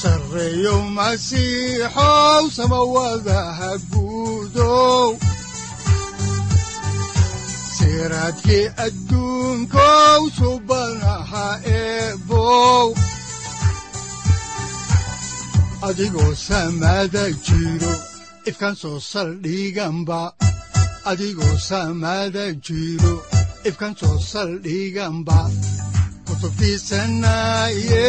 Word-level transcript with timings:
sareyow 0.00 0.80
masiixow 0.96 2.44
samawadaha 2.56 3.70
guudow 3.90 5.08
siraadkii 7.76 8.66
adduunkow 8.86 10.20
subanaha 10.38 11.46
eebow 11.80 12.86
jiro 17.46 17.92
ifkaan 18.50 18.76
soo 18.82 18.98
saldhiganba 19.12 20.20
adigoo 21.10 21.54
soo 24.00 24.18
saldhiganba 24.32 25.38
kutubtiisanaye 26.26 28.08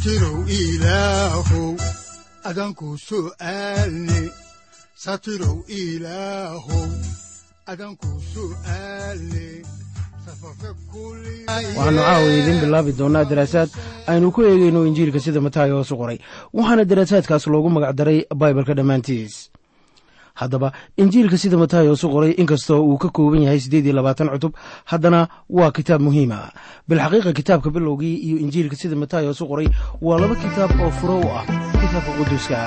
satirow 0.00 0.40
ilaahow 0.48 1.76
adanku 2.48 2.96
su'aalne 2.96 4.20
satirow 4.96 5.56
ilaahow 5.68 6.88
adanku 7.72 8.08
su'aalne 8.32 9.46
waxaanu 11.76 12.00
caawa 12.00 12.32
idiin 12.38 12.60
bilaabi 12.64 12.92
doonnaa 13.00 13.28
daraasaad 13.30 13.68
aynu 14.12 14.32
ku 14.32 14.40
eegayno 14.48 14.80
injiilka 14.88 15.20
sida 15.20 15.40
mataayo 15.46 15.74
hoosu 15.84 15.94
qoray 16.00 16.18
waxaana 16.56 16.84
daraasaadkaas 16.90 17.44
loogu 17.52 17.68
magacdaray 17.76 18.18
baibalka 18.40 18.72
dhammaantiis 18.78 19.34
haddaba 20.40 20.68
injiilka 21.02 21.36
sida 21.42 21.56
mataayo 21.62 21.90
hoosu 21.92 22.08
qoray 22.14 22.32
inkastoo 22.42 22.80
uu 22.90 22.98
ka 23.02 23.08
kooban 23.16 23.42
yahay 23.46 23.60
siddeed 23.64 23.86
iyo 23.86 23.94
labaatan 23.98 24.28
cutub 24.34 24.52
haddana 24.90 25.20
waa 25.48 25.70
kitaab 25.76 26.00
muhiima. 26.06 26.38
Bilxaqiiqa 26.88 27.32
kitaabka 27.38 27.68
bilowgii 27.74 28.16
iyo 28.26 28.36
injiilka 28.44 28.76
sida 28.80 28.96
mataayo 29.02 29.26
hoosu 29.30 29.44
qoray 29.50 29.68
waa 30.06 30.18
laba 30.22 30.34
kitaab 30.42 30.70
oo 30.84 30.90
furo 30.98 31.16
u 31.20 31.28
ah 31.38 31.44
kitaabka 31.80 32.10
quduuska 32.18 32.58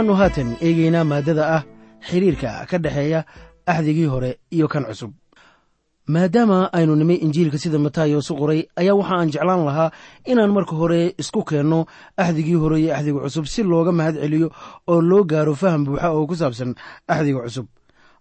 waxaannu 0.00 0.16
haatan 0.20 0.56
eegaynaa 0.66 1.04
maaddada 1.04 1.44
ah 1.56 1.62
xiriirka 2.08 2.50
ka 2.70 2.78
dhexeeya 2.78 3.20
axdigii 3.66 4.06
hore 4.06 4.38
iyo 4.50 4.68
kan 4.68 4.84
cusub. 4.84 5.12
Maadaama 6.08 6.72
aynu 6.72 6.96
nimay 6.96 7.16
injiilka 7.20 7.58
sida 7.58 7.78
mataayo 7.78 8.22
su 8.22 8.34
qoray 8.34 8.64
ayaa 8.80 8.94
waxa 8.96 9.14
aan 9.16 9.30
jeclaan 9.30 9.64
lahaa 9.68 9.90
inaan 10.24 10.52
marka 10.56 10.72
hore 10.76 11.14
isku 11.18 11.44
keenno 11.44 11.84
axdigii 12.16 12.54
hore 12.56 12.80
iyo 12.80 12.94
axdiga 12.96 13.20
cusub 13.20 13.44
si 13.46 13.62
looga 13.62 13.92
mahad 13.92 14.16
celiyo 14.16 14.48
oo 14.88 15.00
loo 15.00 15.24
gaaro 15.24 15.54
faham 15.54 15.84
buuxa 15.84 16.08
oo 16.16 16.26
ku 16.26 16.34
saabsan 16.34 16.74
axdiga 17.08 17.44
cusub. 17.44 17.66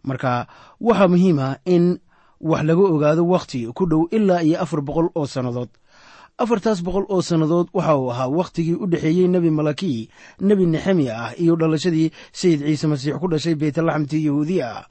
Marka 0.03 0.47
waxaa 0.81 1.07
muhiim 1.07 1.39
ah 1.39 1.55
in 1.65 1.99
wax 2.41 2.63
laga 2.67 2.81
ogaado 2.91 3.23
wakhti 3.23 3.71
ku 3.71 3.85
dhow 3.87 4.03
ilaa 4.11 4.43
iyo 4.43 4.59
afar 4.59 4.81
boqol 4.81 5.07
oo 5.15 5.25
sannadood 5.25 5.69
afartaas 6.39 6.79
boqol 6.83 7.05
oo 7.09 7.21
sannadood 7.21 7.67
waxa 7.73 7.95
uu 7.97 8.11
ahaa 8.11 8.27
wakhtigii 8.31 8.77
u 8.79 8.87
dhexeeyey 8.87 9.27
nebi 9.27 9.49
malaki 9.51 10.09
nebi 10.41 10.65
nexemiya 10.65 11.13
ah 11.25 11.31
iyo 11.37 11.55
dhalashadii 11.59 12.11
sayid 12.31 12.63
ciise 12.65 12.87
masiix 12.87 13.15
ku 13.19 13.27
dhashay 13.27 13.55
beytlaxamtii 13.55 14.25
yahuudiya 14.27 14.67
ah. 14.71 14.85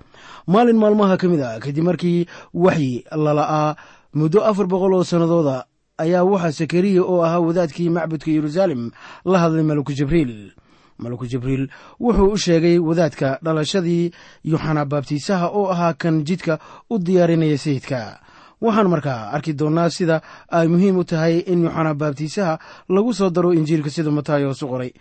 Maalin 0.47 0.77
maalmaha 0.77 1.17
ka 1.17 1.29
mid 1.29 1.41
a 1.41 1.61
kadib 1.61 1.85
markii 1.85 2.27
waxyi 2.55 3.05
lala'aa 3.13 3.77
muddo 4.15 4.45
afar 4.45 4.67
boqol 4.67 4.95
oo 4.95 5.05
sannadooda 5.05 5.65
ayaa 5.99 6.25
waxaa 6.25 6.53
sakariya 6.65 7.03
oo 7.03 7.21
ahaa 7.25 7.41
wadaadkii 7.41 7.89
macbudka 7.91 8.31
yeruusaalem 8.31 8.91
la 9.25 9.39
hadlay 9.39 9.65
malaku 9.65 9.93
jibriil. 9.93 10.53
Malaku 10.99 11.27
jibriil 11.31 11.69
wuxuu 12.01 12.33
u 12.35 12.37
sheegay 12.37 12.79
wadaadka 12.79 13.39
dhalashadii 13.43 14.11
yuxana 14.45 14.85
baabtiisaha 14.85 15.47
oo 15.55 15.71
ahaa 15.71 15.95
kan 15.95 16.25
jidka 16.25 16.59
u 16.91 16.99
diyaarinaya 16.99 17.59
sayidka 17.59 18.21
waxaan 18.65 18.89
markaa 18.95 19.21
arki 19.35 19.53
doonnaa 19.61 19.91
sida 19.97 20.17
ay 20.59 20.67
muhiim 20.73 20.97
u 20.99 21.05
tahay 21.11 21.35
in 21.53 21.61
yuxana 21.65 21.93
baabtiisaha 22.01 22.55
lagu 22.95 23.13
soo 23.19 23.31
daro 23.31 23.51
injiilka 23.59 23.91
sida 23.91 24.11
mataayo 24.11 24.55
su 24.61 24.67
qoray. 24.73 24.93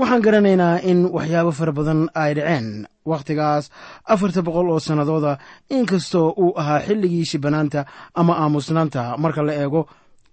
Waxaan 0.00 0.22
garanaynaa 0.24 0.80
in 0.90 1.00
waxyaabo 1.16 1.52
fara 1.58 1.72
badan 1.78 2.00
ay 2.22 2.32
dhaceen. 2.38 2.86
Wakhtigaas 3.10 3.64
afarta 4.12 4.40
boqol 4.46 4.68
oo 4.70 4.78
sannadooda 4.86 5.32
inkastoo 5.76 6.28
uu 6.42 6.52
ahaa 6.60 6.80
xilligii 6.86 7.24
shibanaanta 7.30 7.80
ama 8.20 8.32
aamusnaanta 8.42 9.02
marka 9.22 9.42
la 9.46 9.52
eego 9.62 9.80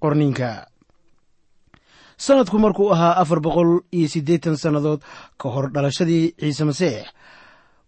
qorniinka. 0.03 0.49
Sannadku 2.25 2.57
markuu 2.59 2.89
ahaa 2.93 3.17
afar 3.21 3.39
boqol 3.45 3.71
iyo 3.97 4.07
siddeetan 4.13 4.57
sannadood 4.57 5.01
ka 5.41 5.47
hor 5.53 5.65
dhalashadii 5.73 6.33
ciise 6.39 6.63
masiix 6.69 7.05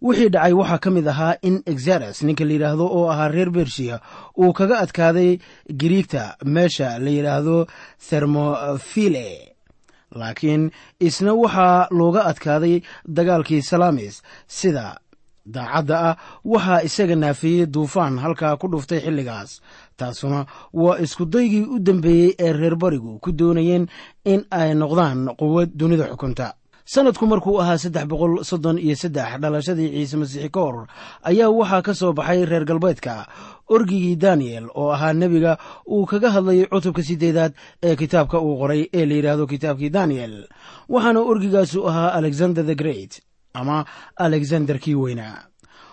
wixii 0.02 0.28
dhacay 0.34 0.52
waxaa 0.60 0.78
ka 0.84 0.90
mid 0.90 1.06
ahaa 1.12 1.34
in 1.48 1.62
exares 1.72 2.22
ninka 2.22 2.44
la 2.44 2.52
yidhaahdo 2.52 2.84
oo 2.98 3.06
ahaa 3.12 3.28
reer 3.28 3.50
bershiya 3.50 4.00
uu 4.38 4.52
kaga 4.52 4.76
adkaaday 4.84 5.38
giriigta 5.80 6.22
meesha 6.44 6.98
la 7.04 7.10
yidhaahdo 7.16 7.56
thermofile 8.08 9.26
laakiin 10.20 10.70
isna 11.00 11.32
waxaa 11.42 11.88
looga 11.90 12.24
adkaaday 12.30 12.80
dagaalkii 13.16 13.62
salaamis 13.70 14.22
sida 14.46 14.86
daacadda 15.54 15.96
ah 16.10 16.16
waxaa 16.44 16.82
isaga 16.88 17.16
naafeeyey 17.16 17.66
duufaan 17.66 18.18
halkaa 18.18 18.56
ku 18.56 18.66
dhuftay 18.72 19.00
xilligaas. 19.04 19.50
Taasuna 19.96 20.46
waa 20.72 20.98
iskudaygii 21.04 21.62
u 21.74 21.78
dambeeyey 21.78 22.34
ee 22.38 22.52
reer 22.52 22.76
barigu 22.76 23.18
ku 23.18 23.32
doonayeen 23.32 23.86
in 24.24 24.40
ay 24.50 24.74
noqdaan 24.74 25.20
quwad 25.40 25.70
dunida 25.80 26.06
xukunta 26.12 26.46
sanadku 26.84 27.26
markuu 27.26 27.60
ahaa 27.60 27.78
saddex 27.78 28.06
boqol 28.06 28.44
soddon 28.44 28.78
iyo 28.78 28.96
saddex 28.96 29.38
dhalashadii 29.40 29.90
ciise 29.94 30.16
masiixi 30.16 30.48
ka 30.50 30.86
ayaa 31.22 31.50
waxaa 31.50 31.82
ka 31.82 31.94
soo 31.94 32.12
baxay 32.12 32.44
reer 32.44 32.64
galbeedka. 32.64 33.26
Orgigii 33.70 34.16
daniel 34.16 34.66
oo 34.74 34.90
ahaa 34.90 35.12
nebiga 35.12 35.58
uu 35.86 36.06
kaga 36.06 36.30
hadlayay 36.30 36.66
cutubka 36.66 37.02
sideedaad 37.02 37.52
ee 37.82 37.96
kitaabka 37.96 38.40
uu 38.40 38.58
qoray 38.58 38.88
ee 38.92 39.06
la 39.06 39.14
yidhaahdo 39.14 39.46
kitaabkii 39.46 39.90
daniel 39.90 40.48
waxaana 40.88 41.20
orgigaasu 41.20 41.86
ahaa 41.88 42.12
alexander 42.18 42.66
the 42.66 42.74
great 42.74 43.22
ama 43.54 43.84
alexander 44.16 44.78
kii 44.78 44.94
weynaa 44.94 45.46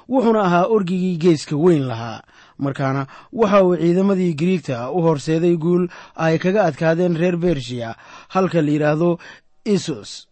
wuxuuna 0.10 0.42
ahaa 0.42 0.66
orgigii 0.66 1.18
geeska 1.18 1.56
weyn 1.56 1.86
lahaa 1.88 2.22
markaana 2.58 3.06
waxa 3.34 3.64
uu 3.64 3.76
ciidamadii 3.78 4.34
griigta 4.34 4.90
u 4.92 5.02
horseeday 5.02 5.56
guul 5.58 5.88
ay 6.16 6.38
kaga 6.38 6.64
adkaadeen 6.66 7.18
reer 7.18 7.38
bershiya 7.38 7.96
halka 8.30 8.62
la 8.62 8.72
yidhaahdo 8.72 9.20
isos 9.66 10.27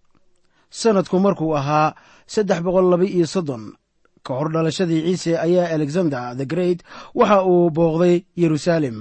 sanadku 0.82 1.16
markuu 1.26 1.52
ahaa 1.60 1.90
saddex 2.34 2.60
boqol 2.66 2.88
laba 2.92 3.06
iyo 3.16 3.28
soddon 3.36 3.64
ka 4.26 4.34
hor 4.38 4.50
dhalashadii 4.54 5.02
ciise 5.06 5.32
ayaa 5.46 5.68
alexander 5.78 6.22
the 6.40 6.46
great 6.54 6.80
waxa 7.20 7.38
uu 7.52 7.70
booqday 7.78 8.16
yeruusaalem 8.42 8.98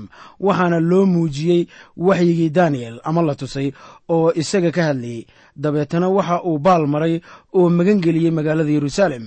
waxaana 0.46 0.78
loo 0.90 1.04
muujiyey 1.14 1.60
waxyigii 2.08 2.50
daniel 2.58 2.96
ama 3.08 3.22
la 3.28 3.34
tusay 3.40 3.68
oo 4.16 4.28
isaga 4.42 4.70
ka 4.76 4.82
hadlayey 4.88 5.22
dabeetana 5.64 6.08
waxa 6.16 6.36
uu 6.50 6.58
baal 6.66 6.84
maray 6.94 7.14
oo 7.58 7.66
magangeliyey 7.78 8.30
magaalada 8.38 8.70
yeruusaalem 8.76 9.26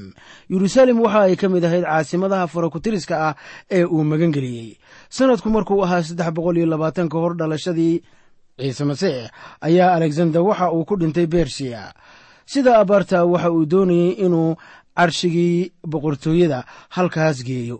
yeruusaalem 0.54 0.98
waxa 1.06 1.20
ay 1.28 1.36
ka 1.42 1.48
mid 1.54 1.66
ahayd 1.70 1.84
caasimadaha 1.90 2.46
farakutiriska 2.54 3.16
ah 3.30 3.34
ee 3.78 3.84
uu 3.96 4.04
magangeliyey 4.12 4.70
sanadku 5.18 5.50
markuu 5.56 5.82
ahaa 5.86 6.04
saddex 6.10 6.30
boqol 6.38 6.58
iyo 6.62 6.68
labaatan 6.74 7.10
ka 7.10 7.18
hor 7.24 7.34
dhalashadii 7.42 7.96
ciise 8.62 8.84
masiix 8.92 9.18
ayaa 9.68 9.90
alexander 9.98 10.42
waxa 10.50 10.70
uu 10.78 10.86
ku 10.90 10.96
dhintay 11.02 11.26
bershiya 11.36 11.84
sida 12.52 12.72
abaarta 12.82 13.18
waxa 13.34 13.50
uu 13.56 13.66
doonayey 13.72 14.12
inuu 14.26 14.56
carshigii 14.98 15.72
boqortooyada 15.92 16.60
halkaas 16.96 17.38
geeyo. 17.48 17.78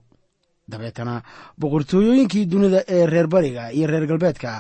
Dabeetana 0.72 1.16
boqortooyooyinkii 1.62 2.46
dunida 2.52 2.80
ee 2.96 3.06
reer 3.12 3.28
bariga 3.34 3.64
iyo 3.78 3.88
reer 3.92 4.06
galbeedka 4.10 4.52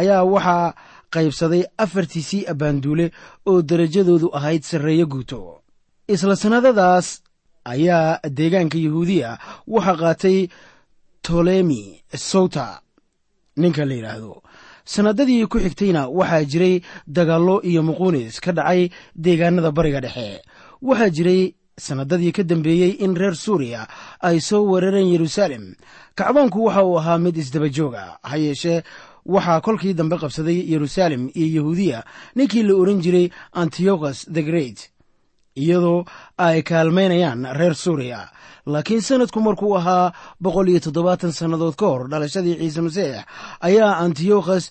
ayaa 0.00 0.24
waxaa 0.34 0.74
qaybsaday 1.14 1.62
afartiisii 1.84 2.46
abbaanduule 2.52 3.06
oo 3.50 3.62
derajadoodu 3.68 4.28
ahayd 4.38 4.62
sarreeyo 4.70 5.06
guuto. 5.12 5.40
Isla 6.14 6.36
sannadadaas 6.42 7.06
ayaa 7.74 8.18
deegaanka 8.38 8.78
yahuudiya 8.86 9.30
waxaa 9.74 9.96
qaatay 10.02 10.38
tolemi 11.22 11.82
sowta 12.30 12.66
ninka 13.56 13.84
la 13.84 13.94
yidhaahdo 13.94 14.42
sannadadii 14.84 15.46
ku 15.46 15.58
xigtayna 15.58 16.08
waxaa 16.08 16.44
jiray 16.44 16.80
dagaallo 17.06 17.60
iyo 17.62 17.82
muquunis 17.82 18.40
ka 18.40 18.52
dhacay 18.52 18.90
deegaanada 19.14 19.70
bariga 19.72 20.00
dhexe. 20.00 20.42
Waxaa 20.82 21.10
jiray 21.10 21.54
sannadadii 21.78 22.32
ka 22.32 22.42
dambeeyey 22.42 22.90
in 23.04 23.14
reer 23.16 23.34
suuriya 23.34 23.86
ay 24.20 24.40
soo 24.40 24.64
weerareen 24.70 25.08
yeruusaalem. 25.12 25.74
Kacdoonku 26.16 26.64
waxa 26.64 26.84
uu 26.84 26.98
ahaa 26.98 27.18
mid 27.18 27.36
isdaba 27.36 27.68
jooga 27.68 28.18
ha 28.22 28.36
yeeshee 28.36 28.82
waxaa 29.26 29.60
kolkii 29.60 29.94
dambe 29.94 30.16
qabsaday 30.16 30.64
yeruusaalem 30.72 31.30
iyo 31.34 31.60
yahuudiya 31.62 32.04
ninkii 32.36 32.62
la 32.62 32.74
oran 32.74 33.00
jiray 33.00 33.30
antiochus 33.52 34.26
the 34.32 34.42
great 34.42 34.88
iyadoo 35.64 36.04
ay 36.46 36.62
kaalmaynayaan 36.62 37.40
reer 37.58 37.74
suuriya. 37.74 38.20
Laakiin 38.72 39.02
sanadku 39.08 39.40
markuu 39.46 39.74
ahaa 39.78 40.12
boqol 40.44 40.68
iyo 40.72 40.80
toddobaatan 40.84 41.32
sannadood 41.38 41.74
ka 41.80 41.86
hor 41.86 42.02
dhalashadii 42.10 42.56
ciise 42.60 42.80
masiix 42.86 43.16
ayaa 43.68 43.92
antiochus 44.04 44.64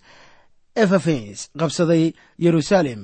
ephaphens 0.83 1.39
qabsaday 1.59 2.03
yeruusaalem 2.43 3.01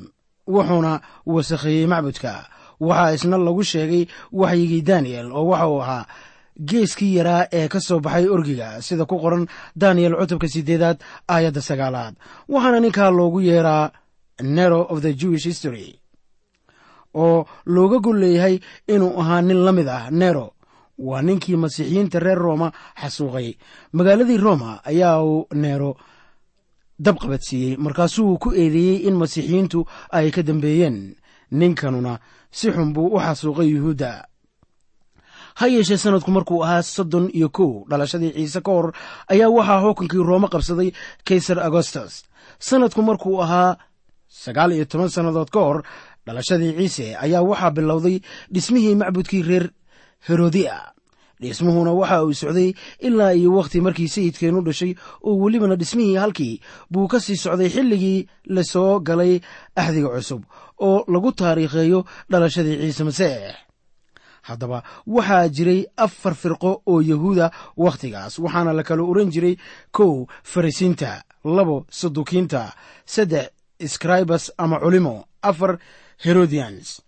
wuxuuna 0.48 0.94
wasakheeyey 1.26 1.88
macbudka. 1.94 2.34
Waxaa 2.80 3.14
isna 3.16 3.38
lagu 3.38 3.64
sheegay 3.64 4.04
waxyigii 4.32 4.82
daniel 4.90 5.32
oo 5.32 5.46
waxa 5.52 5.68
uu 5.70 5.82
ahaa 5.82 6.06
geeskii 6.70 7.16
yaraa 7.18 7.48
ee 7.52 7.68
ka 7.68 7.80
soo 7.80 8.00
baxay 8.00 8.28
orgiga 8.36 8.82
sida 8.82 9.06
ku 9.06 9.16
qoran 9.20 9.48
daniel 9.76 10.14
cutubka 10.20 10.48
sideedaad 10.48 10.98
aayadda 11.28 11.62
sagaalaad. 11.62 12.14
Waxaana 12.50 12.80
ninkaa 12.80 13.10
loogu 13.18 13.40
yeeraa 13.42 13.92
nero 14.42 14.82
of 14.92 15.02
the 15.02 15.14
jewish 15.14 15.46
history 15.46 16.00
oo 17.24 17.46
looga 17.66 18.00
gol 18.06 18.18
leeyahay 18.24 18.56
inuu 18.94 19.14
ahaa 19.22 19.42
nin 19.42 19.60
la 19.66 19.72
mid 19.72 19.88
ah 19.88 20.10
nero. 20.12 20.52
Waa 20.98 21.22
ninkii 21.22 21.56
masiixiyiinta 21.64 22.20
reer 22.20 22.38
rooma 22.46 22.72
xasuuqay. 23.02 23.50
Magaaladii 23.94 24.38
roma 24.38 24.80
ayaa 24.90 25.24
uu 25.24 25.48
nero 25.54 25.96
dab 27.00 27.18
qabadsiiyey 27.22 27.76
markaasuu 27.78 28.38
ku 28.38 28.50
eedeeyey 28.62 29.08
in 29.08 29.16
masiixiyiintu 29.22 29.80
ay 30.12 30.32
ka 30.32 30.42
dambeeyeen. 30.44 31.16
Ninkanuna 31.52 32.20
si 32.52 32.72
xun 32.72 32.94
buu 32.94 33.12
u 33.16 33.20
xasuuqay 33.20 33.68
yuhuudda. 33.76 34.12
Ha 35.60 35.68
yeeshee 35.68 35.98
sanadku 35.98 36.32
markuu 36.32 36.64
ahaa 36.64 36.82
soddon 36.82 37.30
iyo 37.34 37.50
kow 37.50 37.84
dhalashadii 37.90 38.32
ciise 38.36 38.62
ka 38.62 38.72
hor 38.72 38.88
ayaa 39.32 39.50
waxaa 39.50 39.82
xukunkii 39.84 40.24
roome 40.30 40.48
qabsaday 40.48 40.90
kaysar 41.28 41.60
agostus 41.60 42.24
sanadku 42.60 43.02
markuu 43.02 43.40
ahaa 43.44 43.78
sagaal 44.28 44.72
iyo 44.76 44.86
toban 44.86 45.10
sannadood 45.10 45.50
ka 45.56 45.60
hor 45.60 45.84
dhalashadii 46.26 46.74
ciise 46.78 47.16
ayaa 47.16 47.42
waxaa 47.42 47.72
bilowday 47.72 48.20
dhismihii 48.52 48.96
macbudkii 48.96 49.44
reer 49.44 49.70
herodia. 50.28 50.92
Dhismuhuna 51.42 51.92
waxa 51.94 52.24
uu 52.26 52.34
socday 52.34 52.74
ilaa 53.00 53.34
iyo 53.34 53.54
wakhti 53.54 53.82
markii 53.82 54.08
sayidkeenu 54.08 54.62
dhashay 54.62 54.96
oo 55.24 55.36
welibana 55.38 55.76
dhismihii 55.76 56.16
halkii 56.16 56.62
buu 56.92 57.08
ka 57.08 57.20
sii 57.20 57.36
socday 57.36 57.70
xilligii 57.70 58.28
la 58.46 58.64
soo 58.64 59.00
galay 59.00 59.40
axdiga 59.76 60.10
cusub 60.10 60.44
oo 60.80 61.04
lagu 61.08 61.32
taariikheeyo 61.32 62.06
dhalashadii 62.32 62.78
ciise 62.82 63.04
masiix. 63.04 63.54
Haddaba 64.42 64.84
waxaa 65.08 65.50
jiray 65.50 65.86
afar 65.98 66.36
firqo 66.36 66.82
oo 66.86 67.02
yahuuda 67.02 67.52
wakhtigaas 67.78 68.40
waxaana 68.40 68.74
la 68.74 68.84
kala 68.84 69.04
oran 69.04 69.30
jiray 69.32 69.58
kow 69.92 70.26
farisiinta 70.44 71.24
labo 71.44 71.86
sadukiinta 71.90 72.74
saddex 73.06 73.50
scribas 73.86 74.52
ama 74.58 74.80
culimo 74.80 75.26
afar 75.42 75.78
herodians. 76.24 77.02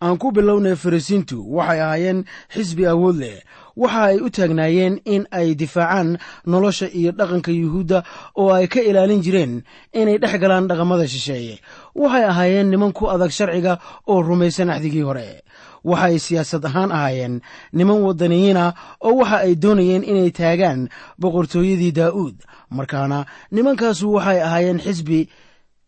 Aan 0.00 0.16
ku 0.16 0.32
bilownay 0.32 0.76
farisiintu 0.80 1.44
waxay 1.56 1.80
ahaayeen 1.80 2.24
xisbi 2.54 2.86
awood 2.88 3.16
leh. 3.20 3.44
Waxa 3.76 4.02
ay 4.08 4.16
u 4.16 4.30
taagnaayeen 4.32 4.94
in 5.04 5.26
ay 5.30 5.52
difaacaan 5.54 6.16
nolosha 6.48 6.88
iyo 6.88 7.12
dhaqanka 7.12 7.52
yuhuudda 7.52 7.98
oo 8.40 8.48
ay 8.52 8.66
ka 8.72 8.80
ilaalin 8.80 9.20
jireen 9.20 9.60
inay 9.92 10.16
dhex 10.18 10.40
galaan 10.40 10.68
dhaqamada 10.68 11.04
shisheeye. 11.08 11.60
Waxay 11.94 12.24
ahaayeen 12.24 12.68
niman 12.72 12.92
ku 12.96 13.12
adag 13.12 13.28
sharciga 13.30 13.76
oo 14.08 14.22
rumaysan 14.24 14.70
axdigii 14.72 15.04
hore. 15.04 15.44
Waxay 15.84 16.16
siyaasad 16.18 16.64
ahaan 16.64 16.92
ahaayeen 16.96 17.40
niman 17.76 18.00
waddaniyiin 18.00 18.56
ah 18.56 18.72
oo 19.04 19.20
waxa 19.20 19.44
ay 19.44 19.52
doonayeen 19.62 20.04
inay 20.04 20.30
taagaan 20.32 20.88
boqortooyadii 21.20 21.92
daa'uud. 21.92 22.36
Markaana 22.72 23.26
nimankaasu 23.52 24.12
waxay 24.16 24.40
ahaayeen 24.40 24.80
xisbi 24.80 25.28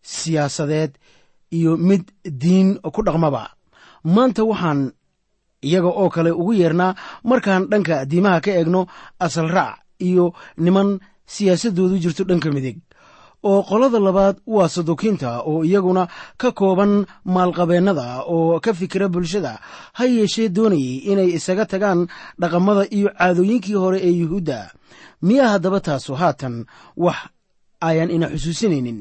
siyaasadeed 0.05 0.91
iyo 1.57 1.71
mid 1.87 2.03
diin 2.41 2.69
ku 2.93 3.01
dhaqmaba. 3.07 3.43
Maanta 4.13 4.43
waxaan 4.51 4.81
iyaga 5.67 5.87
oo 6.01 6.09
kale 6.15 6.31
ugu 6.31 6.53
yeernaa 6.61 6.95
markaan 7.29 7.63
dhanka 7.71 8.05
diimaha 8.09 8.39
ka 8.45 8.51
eegno 8.59 8.81
asal 9.25 9.47
raac 9.55 9.79
iyo 10.07 10.25
niman 10.63 10.89
siyaasadoodu 11.33 11.95
jirto 12.03 12.23
dhanka 12.29 12.49
midig 12.55 12.77
oo 13.49 13.59
qolada 13.69 13.99
labaad 13.99 14.35
waa 14.55 14.67
sadukiinta 14.75 15.29
oo 15.49 15.63
iyaguna 15.63 16.03
ka 16.41 16.49
kooban 16.59 17.05
maalqabeennada 17.33 18.05
oo 18.35 18.59
ka 18.63 18.71
fikira 18.79 19.07
bulshada 19.13 19.53
ha 19.97 20.03
yeeshee 20.15 20.49
doonayay 20.55 20.97
inay 21.11 21.29
isaga 21.37 21.65
tagaan 21.71 22.07
dhaqamada 22.41 22.83
iyo 22.97 23.07
caadooyinkii 23.17 23.75
hore 23.81 23.99
ee 24.07 24.13
yuhuudda. 24.21 24.59
Miyaa 25.27 25.49
haddaba 25.55 25.79
taasu 25.79 26.11
haatan 26.19 26.55
wax 27.05 27.19
ayaan 27.87 28.11
ina 28.15 28.27
xusuusinaynin 28.35 28.99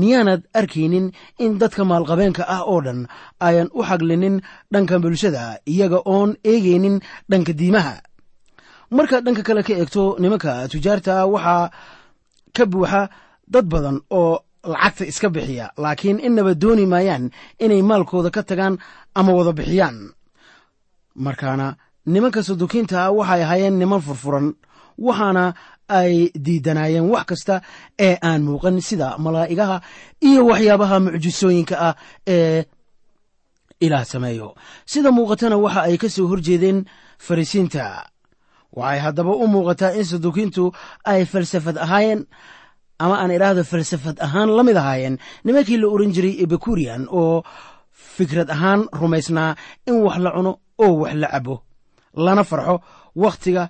miyaanad 0.00 0.42
arkaynin 0.58 1.06
in 1.44 1.52
dadka 1.60 1.82
maalqabeenka 1.90 2.42
ah 2.54 2.62
oo 2.72 2.80
dhan 2.86 3.00
ayan 3.48 3.68
u 3.78 3.80
xaglinin 3.88 4.36
dhanka 4.72 4.98
bulshada 5.02 5.42
iyaga 5.72 5.98
oon 6.14 6.30
eegaynin 6.50 6.96
dhanka 7.30 7.52
diimaha. 7.60 7.94
Markaad 8.96 9.24
dhanka 9.26 9.42
kale 9.48 9.62
ka 9.66 9.72
eegto 9.80 10.02
nimanka 10.22 10.68
tujaarta 10.72 11.26
waxaa 11.34 11.70
ka 12.56 12.64
buuxa 12.72 13.02
dad 13.52 13.66
badan 13.72 13.98
oo 14.10 14.34
lacagta 14.72 15.04
iska 15.10 15.28
bixiya 15.34 15.66
laakiin 15.82 16.18
inaba 16.26 16.52
dooni 16.62 16.84
maayaan 16.92 17.24
inay 17.64 17.82
maalkooda 17.90 18.30
ka 18.36 18.42
tagaan 18.48 18.74
ama 19.18 19.32
wada 19.38 19.52
bixiyaan. 19.58 19.96
Markaana 21.24 21.76
nimanka 22.12 22.40
sadukiinta 22.42 22.96
ah 23.06 23.12
waxay 23.18 23.42
ahaayeen 23.44 23.76
niman 23.80 24.00
furfuran 24.06 24.46
waxaana 25.06 25.44
ay 25.88 26.30
diidanaayeen 26.44 27.10
wax 27.12 27.24
kasta 27.30 27.54
ee 27.98 28.16
aan 28.22 28.42
muuqan 28.48 28.80
sida 28.88 29.08
malaa'igaha 29.24 29.76
iyo 30.28 30.46
waxyaabaha 30.50 30.96
mucjisooyinka 31.04 31.74
ah 31.88 31.94
ee 32.26 32.64
ilaah 33.80 34.04
sameeyo. 34.04 34.54
Sida 34.86 35.10
muuqatana 35.16 35.56
waxa 35.64 35.80
ay 35.88 35.96
ka 36.02 36.08
soo 36.08 36.26
horjeedeen 36.30 36.84
farisiinta 37.26 37.84
waxay 38.72 39.00
haddaba 39.04 39.32
u 39.36 39.46
muuqataa 39.46 39.92
in 39.98 40.04
sadukiintu 40.04 40.72
ay 41.04 41.24
falsafad 41.32 41.76
ahaayeen 41.84 42.26
ama 42.98 43.14
aan 43.22 43.30
idhaahdo 43.36 43.62
falsafad 43.64 44.16
ahaan 44.26 44.50
la 44.56 44.62
mid 44.62 44.76
ahaayeen. 44.76 45.18
Nimankii 45.44 45.76
la 45.82 45.88
oran 45.94 46.12
jiray 46.14 46.34
ebekurian 46.44 47.02
oo 47.10 47.42
fikrad 48.16 48.48
ahaan 48.50 48.80
rumaysnaa 49.00 49.50
in 49.88 49.96
wax 50.06 50.18
la 50.24 50.30
cuno 50.36 50.52
oo 50.84 50.92
wax 51.02 51.14
la 51.22 51.28
cabo 51.34 51.54
lana 52.24 52.44
farxo 52.50 52.74
wakhtiga 53.22 53.64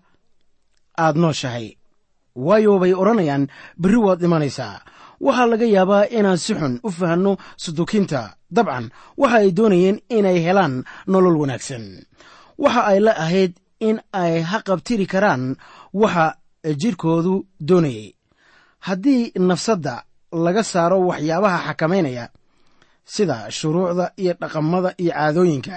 aad 1.04 1.16
nooshahay 1.16 1.66
waayo 2.34 2.78
bay 2.82 2.92
odhanayaan 2.94 3.48
berri 3.78 3.96
waad 3.96 4.18
dhimanaysaa 4.20 4.82
waxaa 5.20 5.46
laga 5.50 5.66
yaabaa 5.76 6.10
inaan 6.18 6.38
si 6.44 6.52
xun 6.54 6.74
u 6.82 6.90
fahanno 6.90 7.32
sadukiinta 7.62 8.20
dabcan 8.56 8.90
waxa 9.20 9.36
ay 9.42 9.50
doonayeen 9.56 9.98
inay 10.16 10.38
helaan 10.46 10.74
nolol 11.06 11.36
wanaagsan. 11.40 11.84
Waxa 12.58 12.82
ay 12.90 12.98
la 13.06 13.12
ahayd 13.24 13.52
in 13.88 13.96
ay 14.12 14.34
haqabtiri 14.50 15.06
karaan 15.06 15.56
waxa 16.02 16.26
jidhkoodu 16.80 17.34
doonayay. 17.68 18.08
Haddii 18.86 19.32
nafsadda 19.48 19.94
laga 20.44 20.62
saaro 20.62 20.98
waxyaabaha 21.08 21.58
xakamaynaya 21.66 22.24
sida 23.14 23.36
shuruucda 23.50 24.06
iyo 24.22 24.32
dhaqamada 24.40 24.90
iyo 25.02 25.12
caadooyinka 25.12 25.76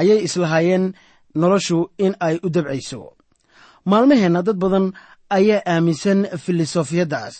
ayay 0.00 0.18
islahaayeen 0.26 0.84
noloshu 1.40 1.78
in 2.04 2.12
ay 2.20 2.36
u 2.42 2.48
dabcayso. 2.54 3.00
Maalmaheenna 3.90 4.42
dad 4.46 4.56
badan 4.62 4.86
ayaa 5.38 5.60
aaminsan 5.74 6.18
filosofiyaddaas 6.44 7.34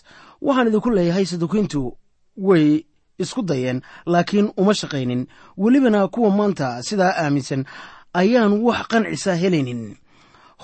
waxaan 0.46 0.68
idinku 0.70 0.90
leeyahay 0.96 1.24
sadukiintu 1.32 1.82
way 2.48 2.66
isku 3.22 3.40
dayeen 3.50 3.78
laakiin 4.12 4.48
uma 4.60 4.74
shaqaynin. 4.80 5.22
Welibana 5.62 6.00
kuwa 6.14 6.30
maanta 6.38 6.68
sidaa 6.88 7.14
aaminsan 7.24 7.60
ayaan 8.20 8.52
wax 8.66 8.80
qancisa 8.92 9.32
helaynin. 9.42 9.82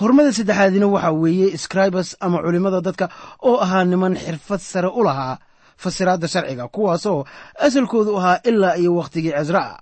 Horumada 0.01 0.31
saddexaadina 0.39 0.87
waxaa 0.95 1.13
weeye 1.23 1.57
scribas 1.65 2.09
ama 2.25 2.39
culimmada 2.45 2.81
dadka 2.87 3.07
oo 3.49 3.57
ahaa 3.65 3.85
niman 3.91 4.15
xirfad 4.25 4.61
sare 4.73 4.89
u 4.89 5.03
lahaa 5.09 5.37
fasiraadda 5.83 6.29
sharciga 6.33 6.65
kuwaasoo 6.75 7.21
asalkoodu 7.67 8.13
ahaa 8.19 8.41
ilaa 8.51 8.75
iyo 8.83 8.91
wakhtigii 8.99 9.33
casraa 9.37 9.79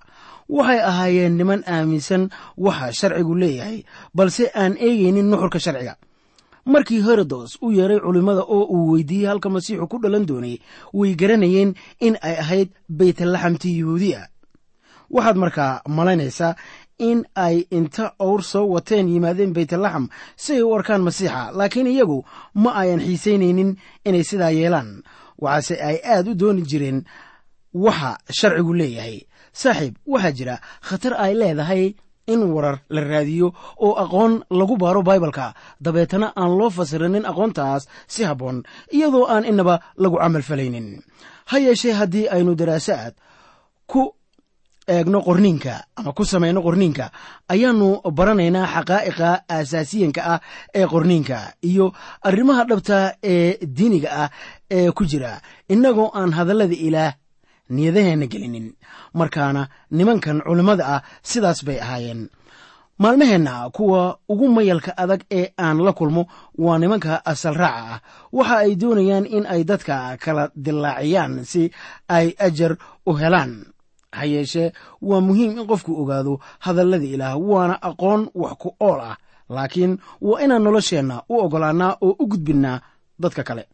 waxay 0.56 0.80
ahaayeen 0.90 1.34
niman 1.38 1.60
aaminsan 1.74 2.22
waxa 2.66 2.92
sharcigu 2.98 3.34
leeyahay 3.42 3.78
balse 4.16 4.44
aan 4.60 4.72
eegaynin 4.86 5.26
nuxurka 5.30 5.58
sharciga 5.64 5.94
markii 6.72 7.00
herodos 7.06 7.50
u 7.62 7.70
yeeray 7.72 8.00
culimmada 8.00 8.42
oo 8.56 8.64
uu 8.76 8.90
weydiiyey 8.92 9.28
halka 9.30 9.48
masiixu 9.54 9.86
ku 9.90 9.98
dhalan 10.02 10.26
doonay 10.26 10.58
way 10.98 11.14
garanayeen 11.20 11.74
in 12.06 12.14
ay 12.22 12.34
ahayd 12.42 12.68
baytlaxamtii 12.98 13.78
yuhuudiya. 13.80 14.22
Waxaad 15.10 15.36
markaa 15.36 15.80
malaynaysaa 15.88 16.54
in 16.98 17.18
ay 17.34 17.56
inta 17.70 18.04
owr 18.18 18.42
soo 18.42 18.66
wateen 18.74 19.08
yimaadeen 19.08 19.52
baytlaxam 19.56 20.08
si 20.36 20.52
ay 20.56 20.62
u 20.62 20.74
arkaan 20.74 21.02
masiixa 21.06 21.52
laakiin 21.58 21.86
iyagu 21.86 22.18
ma 22.62 22.70
ayan 22.82 23.00
xiisaynaynin 23.06 23.70
inay 24.04 24.24
sidaa 24.30 24.50
yeelaan. 24.50 25.02
Waxaase 25.38 25.74
ay 25.88 25.96
aad 26.04 26.28
u 26.28 26.34
dooni 26.34 26.62
jireen 26.70 27.04
waxa 27.74 28.18
sharcigu 28.38 28.74
leeyahay. 28.74 29.18
Saaxiib 29.52 29.94
waxaa 30.06 30.32
jira 30.38 30.56
khatar 30.88 31.14
ay 31.24 31.34
leedahay 31.40 31.84
in 32.32 32.42
warar 32.54 32.78
la 32.94 33.00
raadiyo 33.00 33.48
oo 33.86 33.94
aqoon 34.04 34.32
lagu 34.50 34.76
baaro 34.76 35.02
baibalka. 35.02 35.54
Dabeetana 35.80 36.32
aan 36.36 36.52
loo 36.58 36.70
fasirinin 36.70 37.26
aqoontaas 37.30 37.82
si 38.12 38.24
habboon 38.28 38.62
iyadoo 38.96 39.26
aan 39.32 39.44
inaba 39.44 39.80
lagu 40.02 40.16
camal 40.22 40.42
falaynin. 40.42 40.88
Ha 41.50 41.56
yeeshee 41.58 41.92
haddii 42.00 42.26
aynu 42.34 42.54
daraasaad 42.60 43.14
ku 43.86 44.02
eegno 44.88 45.18
qorniinka 45.26 45.74
ama 45.98 46.12
ku 46.12 46.24
samayno 46.24 46.60
qorniinka 46.66 47.06
ayaannu 47.52 47.88
baranaynaa 48.18 48.66
xaqaa'iqa 48.74 49.30
aasaasiyanka 49.56 50.20
ah 50.34 50.40
ee 50.74 50.86
qorniinka 50.92 51.38
iyo 51.70 51.86
arrimaha 52.28 52.62
dhabta 52.70 52.98
ee 53.22 53.58
diiniga 53.76 54.10
ah 54.24 54.28
ee 54.70 54.90
ku 54.90 55.02
jira. 55.10 55.32
Innagoo 55.68 56.10
aan 56.18 56.30
hadallada 56.38 56.74
ilaah 56.88 57.12
niyadaheenna 57.68 58.26
gelinin. 58.26 58.74
Markaana 59.14 59.68
nimankan 59.90 60.42
culimmada 60.46 60.84
ah 60.94 61.02
sidaas 61.22 61.64
bay 61.64 61.78
ahaayeen. 61.80 62.28
Maalmaheenna 62.98 63.70
kuwa 63.70 64.18
ugu 64.28 64.48
mayalka 64.48 64.96
adag 64.96 65.20
ee 65.30 65.52
aan 65.58 65.78
la 65.84 65.92
kulmo 65.92 66.26
waa 66.58 66.78
nimanka 66.78 67.26
asal 67.26 67.54
raaca 67.54 67.92
ah. 67.94 68.00
Waxa 68.32 68.56
ay 68.64 68.72
doonayaan 68.76 69.26
in 69.26 69.46
ay 69.46 69.64
dadka 69.64 70.16
kala 70.16 70.50
dilaaciyaan 70.56 71.44
si 71.44 71.70
ay 72.08 72.32
ajar 72.38 72.76
u 73.06 73.12
helaan. 73.20 73.64
Ha 74.16 74.24
yeeshee 74.24 74.72
waa 75.02 75.20
muhiim 75.20 75.58
in 75.58 75.66
qofku 75.66 75.92
ogaado 76.02 76.40
hadallada 76.64 77.04
ilaah 77.04 77.36
waana 77.50 77.76
aqoon 77.82 78.30
wax 78.34 78.56
ku 78.62 78.68
ool 78.80 79.00
ah. 79.00 79.16
Laakiin 79.48 79.98
waa 80.20 80.40
inaan 80.44 80.62
nolosheenna 80.64 81.22
u 81.28 81.34
oggolaannaa 81.44 81.96
oo 82.00 82.16
u 82.18 82.26
gudbinnaa 82.26 82.80
dadka 83.20 83.42
kale 83.42 83.68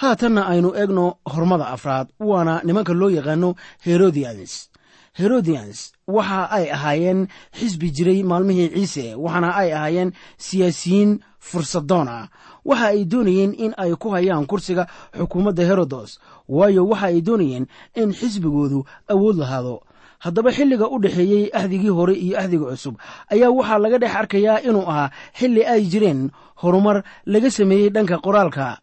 haatanna 0.00 0.42
aynu 0.52 0.70
eegno 0.80 1.06
hormada 1.32 1.66
afraad 1.74 2.08
waana 2.20 2.60
nimanka 2.64 2.92
loo 2.94 3.10
yaqaano 3.10 3.54
herodians. 3.86 4.70
Herodians 5.18 5.92
waxa 6.08 6.50
ay 6.50 6.66
ahaayeen 6.76 7.20
xisbi 7.58 7.88
jiray 7.96 8.22
maalmihii 8.30 8.68
ciise 8.74 9.14
waxaana 9.24 9.54
ay 9.60 9.70
ahaayeen 9.72 10.10
siyaasiyiin 10.38 11.12
fursadoon 11.38 12.08
ah. 12.08 12.28
Waxa 12.64 12.86
ay 12.92 13.04
doonayeen 13.04 13.52
in 13.64 13.72
ay 13.78 13.94
ku 13.94 14.08
hayaan 14.10 14.46
kursiga 14.50 14.86
xukuumadda 15.18 15.62
herodos 15.70 16.18
waayo 16.48 16.82
waxa 16.90 17.06
ay 17.06 17.20
doonayeen 17.22 17.66
in 17.94 18.10
xisbigoodu 18.12 18.84
awood 19.08 19.36
lahaado. 19.38 19.76
Haddaba 20.18 20.50
xilliga 20.56 20.88
u 20.88 20.98
dhexeeyey 20.98 21.50
axdigii 21.52 21.88
hore 21.94 22.14
iyo 22.14 22.38
axdiga 22.40 22.66
cusub 22.72 22.94
ayaa 23.30 23.50
waxaa 23.50 23.78
laga 23.78 23.98
dhex 24.02 24.14
arkayaa 24.16 24.58
inuu 24.66 24.82
ahaa 24.90 25.10
xilli 25.38 25.62
ay 25.66 25.82
jireen 25.92 26.30
horumar 26.62 27.04
laga 27.26 27.50
sameeyey 27.50 27.90
dhanka 27.94 28.18
qoraalka 28.24 28.78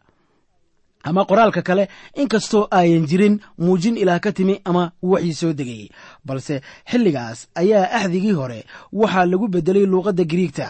ama 1.04 1.24
qoraalka 1.24 1.62
kale 1.62 1.88
inkastoo 2.14 2.68
ayan 2.70 3.06
jirin 3.10 3.40
muujin 3.58 3.96
ilaah 4.02 4.20
ka 4.24 4.32
timi 4.32 4.60
ama 4.64 4.92
waxii 5.02 5.34
soo 5.40 5.52
degay. 5.52 5.88
Balse 6.24 6.60
xilligaas 6.90 7.48
ayaa 7.54 7.90
axdigii 7.98 8.32
hore 8.40 8.60
waxaa 8.92 9.26
lagu 9.26 9.48
beddelay 9.48 9.86
luuqadda 9.86 10.24
giriigta. 10.24 10.68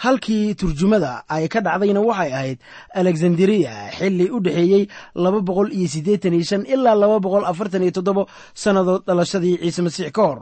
Halkii 0.00 0.54
turjumada 0.54 1.22
ay 1.28 1.48
ka 1.52 1.60
dhacdayna 1.60 2.00
waxay 2.00 2.32
ahayd 2.32 2.58
alexanderiya 2.94 3.72
xilli 3.98 4.26
u 4.32 4.40
dhexeeyey 4.40 4.84
laba 5.14 5.40
boqol 5.48 5.68
iyo 5.76 5.88
siddeetan 5.94 6.32
iyo 6.34 6.44
shan 6.50 6.62
ilaa 6.74 6.94
laba 7.02 7.20
boqol 7.20 7.44
afartan 7.44 7.82
iyo 7.84 7.92
toddobo 7.92 8.22
sannadood 8.54 9.02
dhalashadii 9.06 9.58
ciise 9.60 9.82
masiix 9.84 10.10
ka 10.16 10.22
hor 10.28 10.40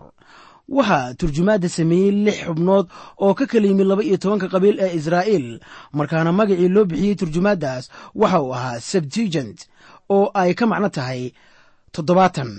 waxaa 0.77 1.15
turjumaadda 1.21 1.69
sameeyey 1.69 2.11
lix 2.25 2.37
xubnood 2.47 2.87
oo 3.25 3.35
ka 3.35 3.47
kala 3.47 3.67
yimid 3.67 3.87
laba 3.91 4.03
iyo 4.05 4.17
tobanka 4.23 4.49
qabiil 4.53 4.77
ee 4.85 4.93
israa'iil. 4.99 5.49
Markaana 5.93 6.33
magacii 6.33 6.69
loo 6.75 6.85
bixiyey 6.91 7.15
turjumaaddaas 7.21 7.85
waxa 8.15 8.39
uu 8.43 8.53
ahaa 8.55 8.81
sebtigent 8.91 9.59
oo 10.17 10.31
ay 10.35 10.55
ka 10.59 10.65
macno 10.67 10.89
tahay 10.97 11.33
toddobaatan. 11.93 12.51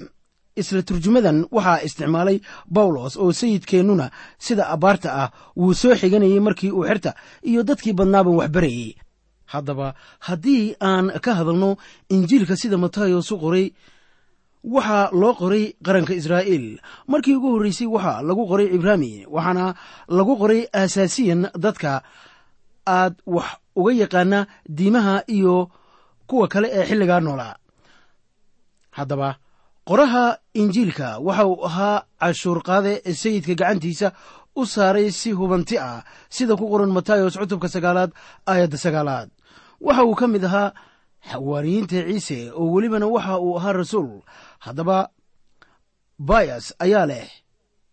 Isla 0.60 0.82
turjumadan 0.82 1.38
waxaa 1.56 1.84
isticmaalay 1.88 2.38
bawlos 2.76 3.14
oo 3.18 3.32
sayidkeennuna 3.40 4.08
sida 4.46 4.64
abbaarta 4.74 5.10
ah 5.24 5.30
wuu 5.60 5.74
soo 5.82 5.96
xiganayey 6.02 6.40
markii 6.48 6.72
uu 6.78 6.86
xerta 6.90 7.12
iyo 7.50 7.62
dadkii 7.64 7.94
badnaaban 8.00 8.36
waxbarayey 8.40 8.90
haddaba 9.54 9.88
haddii 10.28 10.76
aan 10.90 11.06
ka 11.26 11.32
hadalno 11.40 11.70
injiilka 12.16 12.56
sida 12.62 12.78
matayos 12.78 13.32
u 13.32 13.38
qoray 13.44 13.66
waxaa 14.64 15.10
loo 15.22 15.34
qoray 15.40 15.74
qaranka 15.86 16.14
israa'iil. 16.14 16.80
Markii 17.08 17.36
ugu 17.36 17.50
horreysay 17.56 17.88
waxaa 17.88 18.22
lagu 18.28 18.44
qoray 18.48 18.68
cibraani 18.74 19.26
waxaana 19.36 19.66
lagu 20.08 20.34
qoray 20.42 20.62
aasaasiyan 20.74 21.42
dadka 21.64 22.04
aad 22.88 23.14
wax 23.26 23.50
uga 23.76 23.92
yaqaana 24.02 24.40
diimaha 24.78 25.24
iyo 25.28 25.70
kuwa 26.28 26.48
kale 26.48 26.68
ee 26.72 26.86
xilligaa 26.90 27.20
noolaa. 27.20 27.56
Haddaba 28.98 29.30
qoraha 29.88 30.38
injiilka 30.54 31.08
waxa 31.28 31.46
uu 31.48 31.66
ahaa 31.66 32.04
cashuur 32.20 32.60
qaade 32.68 32.92
sayidka 33.22 33.54
gacantiisa 33.56 34.12
u 34.56 34.66
saaray 34.66 35.12
si 35.12 35.32
hubanti 35.32 35.78
ah 35.78 36.04
sida 36.30 36.56
ku 36.60 36.66
qoran 36.70 36.92
matayos 36.92 37.38
cutubka 37.40 37.68
sagaalaad 37.70 38.12
aayadda 38.46 38.78
sagaalaad. 38.78 39.30
Waxa 39.82 40.04
uu 40.06 40.16
ka 40.20 40.28
mid 40.28 40.44
ahaa 40.46 40.74
xawaariyiinta 41.28 42.06
ciise 42.08 42.52
oo 42.56 42.72
welibana 42.74 43.08
waxa 43.08 43.40
uu 43.40 43.58
ahaa 43.58 43.74
rasuul 43.74 44.22
haddaba 44.60 45.10
bayas 46.20 46.74
ayaa 46.80 47.06
leh 47.06 47.28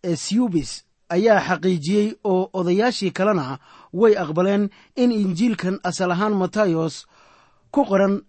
esubis 0.03 0.83
ayaa 1.09 1.39
xaqiijiyey 1.47 2.07
oo 2.23 2.49
odayaashii 2.53 3.11
kalena 3.11 3.59
way 3.93 4.13
aqbaleen 4.23 4.69
in 4.95 5.11
injiilkan 5.11 5.79
asal 5.83 6.11
ahaan 6.11 6.35
matayos 6.41 7.05
ku 7.71 7.85
qoran 7.85 8.21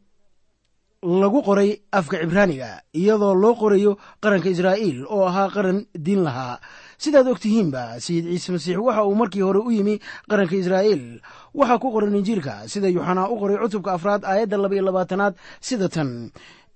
lagu 1.02 1.42
qoray 1.46 1.70
afka 1.92 2.18
cibraaniga 2.22 2.82
iyadoo 2.94 3.34
loo 3.34 3.54
qorayo 3.54 3.92
qaranka 4.22 4.48
israa'iil 4.50 5.06
oo 5.06 5.24
ahaa 5.30 5.48
qaran 5.54 5.86
diin 5.94 6.22
lahaa. 6.26 6.58
Sidaad 6.98 7.28
og 7.30 7.38
tihiinba 7.38 8.00
sayid 8.02 8.26
ciise 8.26 8.50
masiix 8.52 8.78
waxa 8.82 9.04
uu 9.06 9.14
markii 9.14 9.42
hore 9.46 9.58
u 9.62 9.70
yimi 9.70 10.00
qaranka 10.30 10.56
israa'iil 10.56 11.20
waxaa 11.58 11.78
ku 11.82 11.88
qoran 11.94 12.14
injiilka 12.18 12.54
sida 12.72 12.88
yuxanaa 12.94 13.28
u 13.32 13.38
qoray 13.40 13.56
cutubka 13.62 13.90
afraad 13.96 14.22
aayadda 14.30 14.56
laba 14.62 14.76
labaatanaad 14.88 15.34
sida 15.66 15.88
tan. 15.94 16.10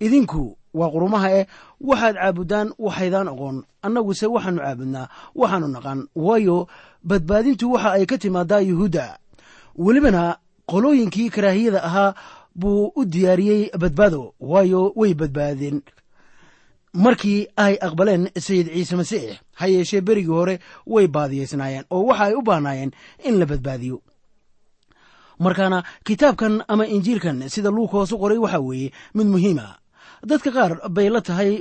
Idinku 0.07 0.43
waa 0.79 0.91
qurumaha 0.95 1.29
eh 1.39 1.47
waxaad 1.89 2.15
caabuddaan 2.21 2.69
waxaydaan 2.87 3.29
oqon 3.33 3.57
annaguse 3.87 4.27
waxaannu 4.35 4.61
caabudnaa 4.65 5.07
waxaannu 5.41 5.69
naqan 5.77 5.99
waayo 6.27 6.57
badbaadintu 7.09 7.65
waxa 7.75 7.89
ay 7.97 8.05
ka 8.11 8.17
timaadaa 8.23 8.61
yuhuudda. 8.71 9.07
Welibana 9.85 10.23
qolooyinkii 10.71 11.29
karaahiyada 11.35 11.81
ahaa 11.89 12.15
buu 12.61 12.93
u 12.97 13.05
diyaariyey 13.13 13.63
badbaado. 13.83 14.23
Waayo 14.51 14.81
way 15.01 15.13
badbaadeen. 15.21 15.79
Markii 17.05 17.41
ay 17.57 17.75
aqbaleen 17.87 18.25
sayid 18.47 18.67
ciise 18.75 18.97
masiix 19.01 19.39
ha 19.59 19.65
yeeshee 19.75 20.01
berigii 20.07 20.37
hore 20.39 20.55
way 20.87 21.07
baadiyaysnaayeen 21.17 21.85
oo 21.95 22.03
waxa 22.09 22.25
ay 22.29 22.35
u 22.35 22.43
baahnaayeen 22.49 22.91
in 23.29 23.35
la 23.41 23.47
badbaadiyo 23.53 23.97
markaana 25.45 25.79
kitaabkan 26.07 26.55
ama 26.73 26.85
injiilkan 26.97 27.39
sida 27.55 27.71
luukoos 27.77 28.11
u 28.15 28.19
qoray 28.23 28.39
waxaa 28.45 28.61
weeye 28.69 28.89
mid 29.17 29.27
muhiima 29.35 29.67
dadka 30.31 30.51
qaar 30.57 30.73
bay 30.97 31.09
la 31.15 31.21
tahay 31.29 31.53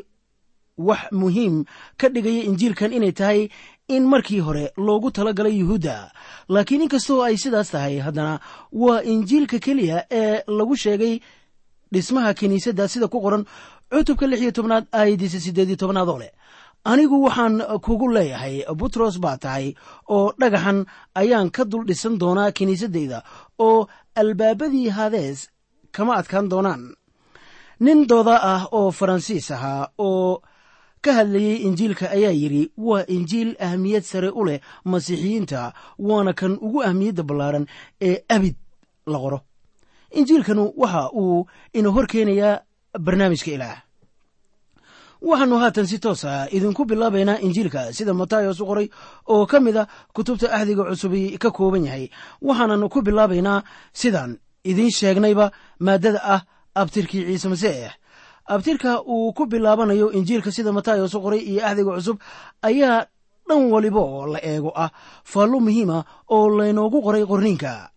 wax 0.87 1.01
muhiim 1.21 1.55
ka 1.99 2.07
dhigaya 2.13 2.41
injiilkan 2.49 2.93
inay 2.97 3.11
tahay 3.19 3.41
in 3.95 4.03
markii 4.13 4.39
hore 4.47 4.65
loogu 4.77 5.09
tala 5.11 5.33
galay 5.33 5.55
yuhuudda. 5.61 6.11
Laakiin 6.53 6.81
inkastoo 6.85 7.19
ay 7.27 7.35
sidaas 7.43 7.69
tahay 7.75 7.95
haddana 8.05 8.39
waa 8.71 9.01
injiilka 9.13 9.57
keliya 9.65 9.97
ee 10.21 10.43
lagu 10.57 10.75
sheegay 10.83 11.19
dhismaha 11.93 12.33
kiniisadda 12.39 12.87
sida 12.87 13.07
ku 13.07 13.19
qoran 13.25 13.43
cutubka 13.91 14.25
lix 14.31 14.39
iyo 14.41 14.51
tobnaad 14.51 14.85
aayadiisa 14.99 15.39
siddeed 15.45 15.67
iyo 15.69 15.75
tobnaad 15.83 16.09
oo 16.09 16.19
leh 16.23 16.31
anigu 16.83 17.17
waxaan 17.23 17.55
kugu 17.85 18.07
leeyahay 18.15 18.55
butros 18.79 19.19
baa 19.23 19.37
tahay 19.37 19.73
oo 20.09 20.33
dhagaxan 20.39 20.79
ayaan 21.15 21.49
ka 21.55 21.63
dul 21.65 21.85
dhisan 21.89 22.15
doonaa 22.21 22.51
kiniisaddayda 22.57 23.19
oo 23.59 23.87
albaabadii 24.15 24.89
hadees 24.97 25.49
kama 25.95 26.15
adkaan 26.19 26.49
doonaan. 26.49 26.83
Nin 27.79 28.07
dooda 28.09 28.35
ah 28.53 28.63
oo 28.71 28.91
faransiis 28.91 29.51
ahaa 29.51 29.87
oo 29.97 30.41
ka 31.03 31.11
hadlayey 31.17 31.57
injiilka 31.67 32.05
ayaa 32.15 32.31
yidhi 32.41 32.63
waa 32.77 33.05
injiil 33.15 33.55
ahmiyad 33.59 34.03
sare 34.11 34.29
u 34.29 34.45
leh 34.45 34.59
masiixiyiinta 34.85 35.73
waana 35.99 36.33
kan 36.33 36.53
ugu 36.65 36.79
ahmiyadda 36.87 37.23
ballaaran 37.23 37.65
ee 38.01 38.17
abid 38.35 38.55
la 39.11 39.17
qoro. 39.23 39.39
Injiilkanu 40.19 40.73
waxa 40.81 41.09
uu 41.21 41.45
ina 41.73 41.89
hor 41.89 42.05
keenayaa 42.11 42.61
barnaamijka 43.05 43.51
ilaah 43.55 43.77
waxaannu 45.21 45.57
haatan 45.61 45.87
si 45.87 45.97
toosa 45.99 46.47
idinku 46.51 46.85
bilaabaynaa 46.85 47.39
injiilka 47.45 47.93
sida 47.93 48.13
matayos 48.13 48.59
u 48.59 48.65
qoray 48.65 48.87
oo 49.27 49.45
ka 49.45 49.59
mid 49.59 49.77
a 49.77 49.87
kutubta 50.15 50.47
axdiga 50.51 50.83
cusubi 50.89 51.37
ka 51.37 51.51
kooban 51.51 51.85
yahay. 51.85 52.09
Waxaanan 52.41 52.89
ku 52.89 53.01
bilaabaynaa 53.01 53.63
sidaan 53.93 54.37
idiin 54.63 54.91
sheegnayba 54.91 55.51
maaddada 55.79 56.19
ah 56.23 56.41
abtirkii 56.75 57.25
ciise 57.27 57.47
masiix 57.49 57.91
abtirka 58.47 59.01
uu 59.05 59.33
ku 59.33 59.45
bilaabanayo 59.45 60.11
injiilka 60.11 60.51
sida 60.51 60.71
matayos 60.71 61.13
u 61.13 61.19
qoray 61.21 61.39
iyo 61.39 61.61
axdiga 61.65 61.91
cusub 61.97 62.17
ayaa 62.61 63.05
dhan 63.47 63.71
waliba 63.73 63.99
oo 64.01 64.25
la 64.33 64.39
eego 64.41 64.71
ah 64.75 64.89
faallo 65.23 65.59
muhiima 65.59 66.03
oo 66.29 66.49
laynoogu 66.57 67.01
qoray 67.05 67.23
qorniinka. 67.25 67.89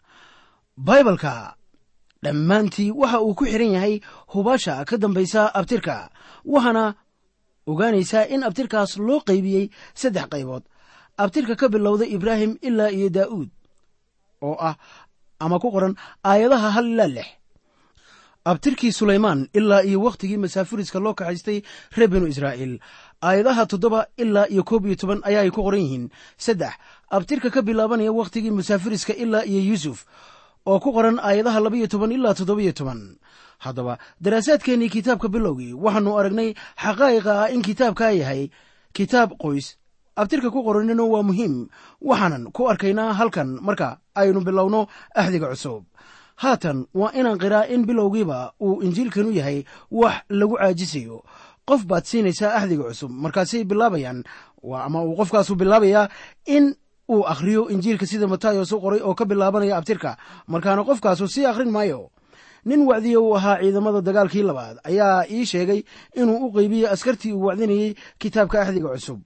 Baibalka 0.77 1.55
dhammaantii 2.25 2.91
waxa 2.91 3.21
uu 3.21 3.35
ku 3.35 3.45
xiran 3.47 3.73
yahay 3.77 4.01
hubaasha 4.33 4.85
ka 4.85 4.97
dambaysa 4.97 5.55
abtirka 5.55 6.11
waxaana 6.45 6.95
ogaanaysaa 7.67 8.25
in 8.35 8.43
abtirkaas 8.49 8.97
loo 9.07 9.21
qaybiyey 9.29 9.71
saddex 9.95 10.27
qaybood. 10.33 10.63
Abtirka 11.23 11.55
ka 11.57 11.69
bilowda 11.69 12.05
ibraahim 12.17 12.59
ilaa 12.63 12.91
iyo 12.91 13.09
daa'uud 13.17 13.49
oo 14.43 14.57
ah 14.69 14.75
ama 15.39 15.59
ku 15.63 15.71
qoran 15.75 15.95
aayadaha 16.25 16.69
hal 16.77 16.87
ilaa 16.93 17.07
lix. 17.17 17.29
Abtirkii 18.45 18.93
sulaymaan 18.93 19.49
ilaa 19.55 19.81
iyo 19.89 20.03
wakhtigii 20.05 20.37
masaafuriska 20.37 20.99
loo 21.01 21.15
kaxaystay 21.15 21.63
reer 21.97 22.11
binu 22.11 22.27
israa'iil. 22.29 22.75
Aayadaha 23.23 23.67
toddoba 23.67 24.07
ilaa 24.19 24.47
iyo 24.53 24.65
koob 24.65 24.85
iyo 24.87 24.97
toban 25.01 25.21
ayaay 25.25 25.51
ku 25.51 25.63
qoran 25.65 25.81
yihiin. 25.81 26.11
Saddex 26.37 26.75
abtirka 27.11 27.49
ka 27.51 27.63
bilaabanaya 27.63 28.13
wakhtigii 28.13 28.51
masaafuriska 28.53 29.15
ilaa 29.17 29.45
iyo 29.49 29.61
yuusuf 29.71 30.05
oo 30.67 30.81
ku 30.81 30.93
qoran 30.93 31.17
aayadaha 31.23 31.61
labaiyo 31.61 31.87
toban 31.89 32.13
ilaa 32.13 32.35
toddobiyo 32.35 32.73
toban 32.77 33.17
haddaba. 33.65 33.99
Daraasaadkeennii 34.21 34.89
kitaabka 34.95 35.29
bilowgii 35.29 35.73
waxaannu 35.85 36.13
aragnay 36.21 36.55
xaqaa'iqa 36.85 37.33
ah 37.43 37.49
in 37.55 37.63
kitaabkaa 37.63 38.11
yahay 38.21 38.51
kitaab 38.93 39.33
qoys. 39.43 39.77
Abtirka 40.17 40.51
ku 40.55 40.63
qoranina 40.63 41.03
waa 41.03 41.23
muhiim 41.27 41.67
waxaanan 42.01 42.53
ku 42.53 42.69
arkaynaa 42.71 43.13
halkan. 43.19 43.59
Marka 43.67 43.99
aynu 44.15 44.41
bilowno 44.47 44.87
axdiga 45.15 45.49
cusub. 45.51 45.83
Haatan 46.37 46.87
waa 46.95 47.11
inaan 47.19 47.39
qiraa 47.39 47.67
in 47.75 47.83
bilowgiiba 47.87 48.53
uu 48.61 48.83
injiilkanu 48.83 49.31
yahay 49.35 49.65
wax 49.91 50.23
lagu 50.31 50.55
caajisayo 50.61 51.23
qof 51.69 51.87
baad 51.87 52.05
siinaysaa 52.05 52.55
axdiga 52.59 52.85
cusub. 52.91 53.11
Markaasay 53.11 53.65
bilaabayaan 53.65 54.23
ama 54.87 55.03
uu 55.03 55.17
qofkaasu 55.19 55.55
bilaabayaa 55.57 56.09
in 56.47 56.75
uu 57.11 57.23
akhriyo 57.27 57.69
injiilka 57.75 58.07
sida 58.07 58.27
matayos 58.27 58.73
u 58.73 58.81
qoray 58.81 59.01
oo 59.03 59.15
ka 59.15 59.25
bilaabanaya 59.25 59.77
abtirka. 59.77 60.17
Markaana 60.47 60.85
qofkaasu 60.85 61.29
sii 61.29 61.47
akhrin 61.47 61.71
maayo 61.71 62.11
nin 62.65 62.81
wacdiya 62.89 63.21
uu 63.21 63.37
ahaa 63.37 63.59
ciidamada 63.63 64.01
dagaalkii 64.01 64.43
labaad 64.43 64.77
ayaa 64.85 65.25
ii 65.31 65.45
sheegay 65.47 65.81
inuu 66.21 66.47
u 66.47 66.53
qeybiyey 66.53 66.89
askartii 66.95 67.33
uu 67.33 67.45
wacdinayey 67.49 67.95
kitaabka 68.19 68.63
axdiga 68.63 68.89
cusub. 68.95 69.21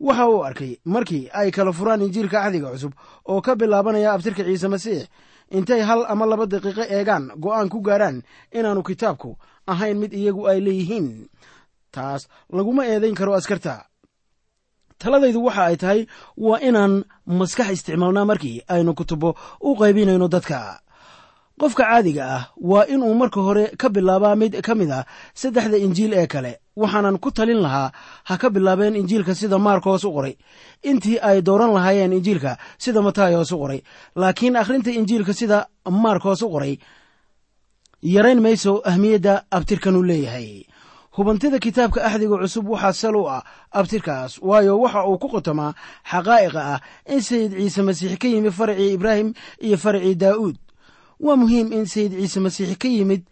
Waxa 0.00 0.28
uu 0.28 0.42
arkay 0.44 0.72
markii 0.84 1.28
ay 1.32 1.50
kala 1.50 1.72
furaan 1.72 2.02
injiilka 2.02 2.42
axdiga 2.42 2.70
cusub 2.74 2.92
oo 3.30 3.40
ka 3.40 3.54
bilaabanaya 3.56 4.12
abtirka 4.12 4.42
ciise 4.44 4.68
masiix 4.68 5.06
intay 5.50 5.80
hal 5.88 6.04
ama 6.08 6.26
laba 6.26 6.46
daqiiqo 6.46 6.82
eegaan 6.96 7.24
go'aan 7.44 7.68
ku 7.72 7.78
gaaraan 7.80 8.22
inaanu 8.52 8.82
kitaabku 8.82 9.30
ahayn 9.66 9.98
mid 10.02 10.12
iyagu 10.12 10.42
ay 10.50 10.60
leeyihiin. 10.60 11.08
Taas 11.94 12.28
laguma 12.50 12.82
eedayn 12.86 13.14
karo 13.14 13.32
askarta. 13.38 13.86
Taladaydu 14.98 15.44
waxa 15.46 15.64
ay 15.70 15.76
tahay 15.76 16.00
waa 16.36 16.58
inaan 16.68 17.04
maskax 17.26 17.68
isticmaalnaa 17.76 18.24
markii 18.30 18.62
aynu 18.74 18.94
kutubo 18.98 19.34
u 19.60 19.70
qaybinayno 19.80 20.28
dadka 20.34 20.80
qofka 21.60 21.84
caadiga 21.84 22.24
ah 22.36 22.42
waa 22.70 22.84
inuu 22.86 23.14
marka 23.14 23.40
hore 23.40 23.64
ka 23.80 23.88
bilaabaa 23.88 24.34
mid 24.36 24.60
ka 24.66 24.74
mid 24.74 24.90
ah 24.90 25.04
saddexda 25.34 25.76
injiil 25.78 26.12
ee 26.12 26.26
kale 26.26 26.52
waxaanan 26.76 27.18
ku 27.22 27.30
talin 27.30 27.60
lahaa 27.62 27.92
ha 28.28 28.34
ka 28.42 28.50
bilaabeen 28.50 28.96
injiilka 28.96 29.34
sida 29.34 29.58
maarkos 29.58 30.04
u 30.04 30.10
qoray. 30.12 30.34
Intii 30.82 31.18
ay 31.22 31.42
dooran 31.46 31.70
lahaayeen 31.76 32.12
injiilka 32.12 32.58
sida 32.78 33.00
matayos 33.02 33.52
u 33.52 33.58
qoray. 33.62 33.80
Laakiin 34.16 34.56
akhrinta 34.56 34.90
injiilka 34.90 35.32
sida 35.32 35.66
maarkos 35.86 36.42
u 36.42 36.48
qoray 36.50 36.74
yarayn 38.02 38.40
mayso 38.42 38.82
ahmiyadda 38.84 39.44
abtirkanu 39.50 40.02
leeyahay. 40.02 40.66
Hubantida 41.16 41.58
kitaabka 41.62 42.02
axdiga 42.04 42.36
cusub 42.42 42.66
waxaa 42.68 42.92
sal 42.92 43.16
u 43.16 43.22
ah 43.30 43.42
abtirkaas 43.70 44.42
waayo 44.42 44.74
waxa 44.82 45.06
uu 45.06 45.18
ku 45.22 45.28
qotomaa 45.30 45.72
xaqaa'iqa 46.10 46.60
ah 46.74 46.80
in 47.06 47.20
sayid 47.22 47.52
ciise 47.54 47.82
masiix 47.86 48.18
ka 48.18 48.26
yimid 48.28 48.50
faracii 48.52 48.92
ibraahim 48.98 49.28
iyo 49.62 49.76
faracii 49.78 50.14
daa'uud 50.18 50.56
waa 51.24 51.36
muhiim 51.40 51.72
in 51.72 51.86
sayid 51.92 52.12
ciise 52.20 52.40
masiix 52.44 52.76
ka 52.82 52.88
yimid 52.88 53.22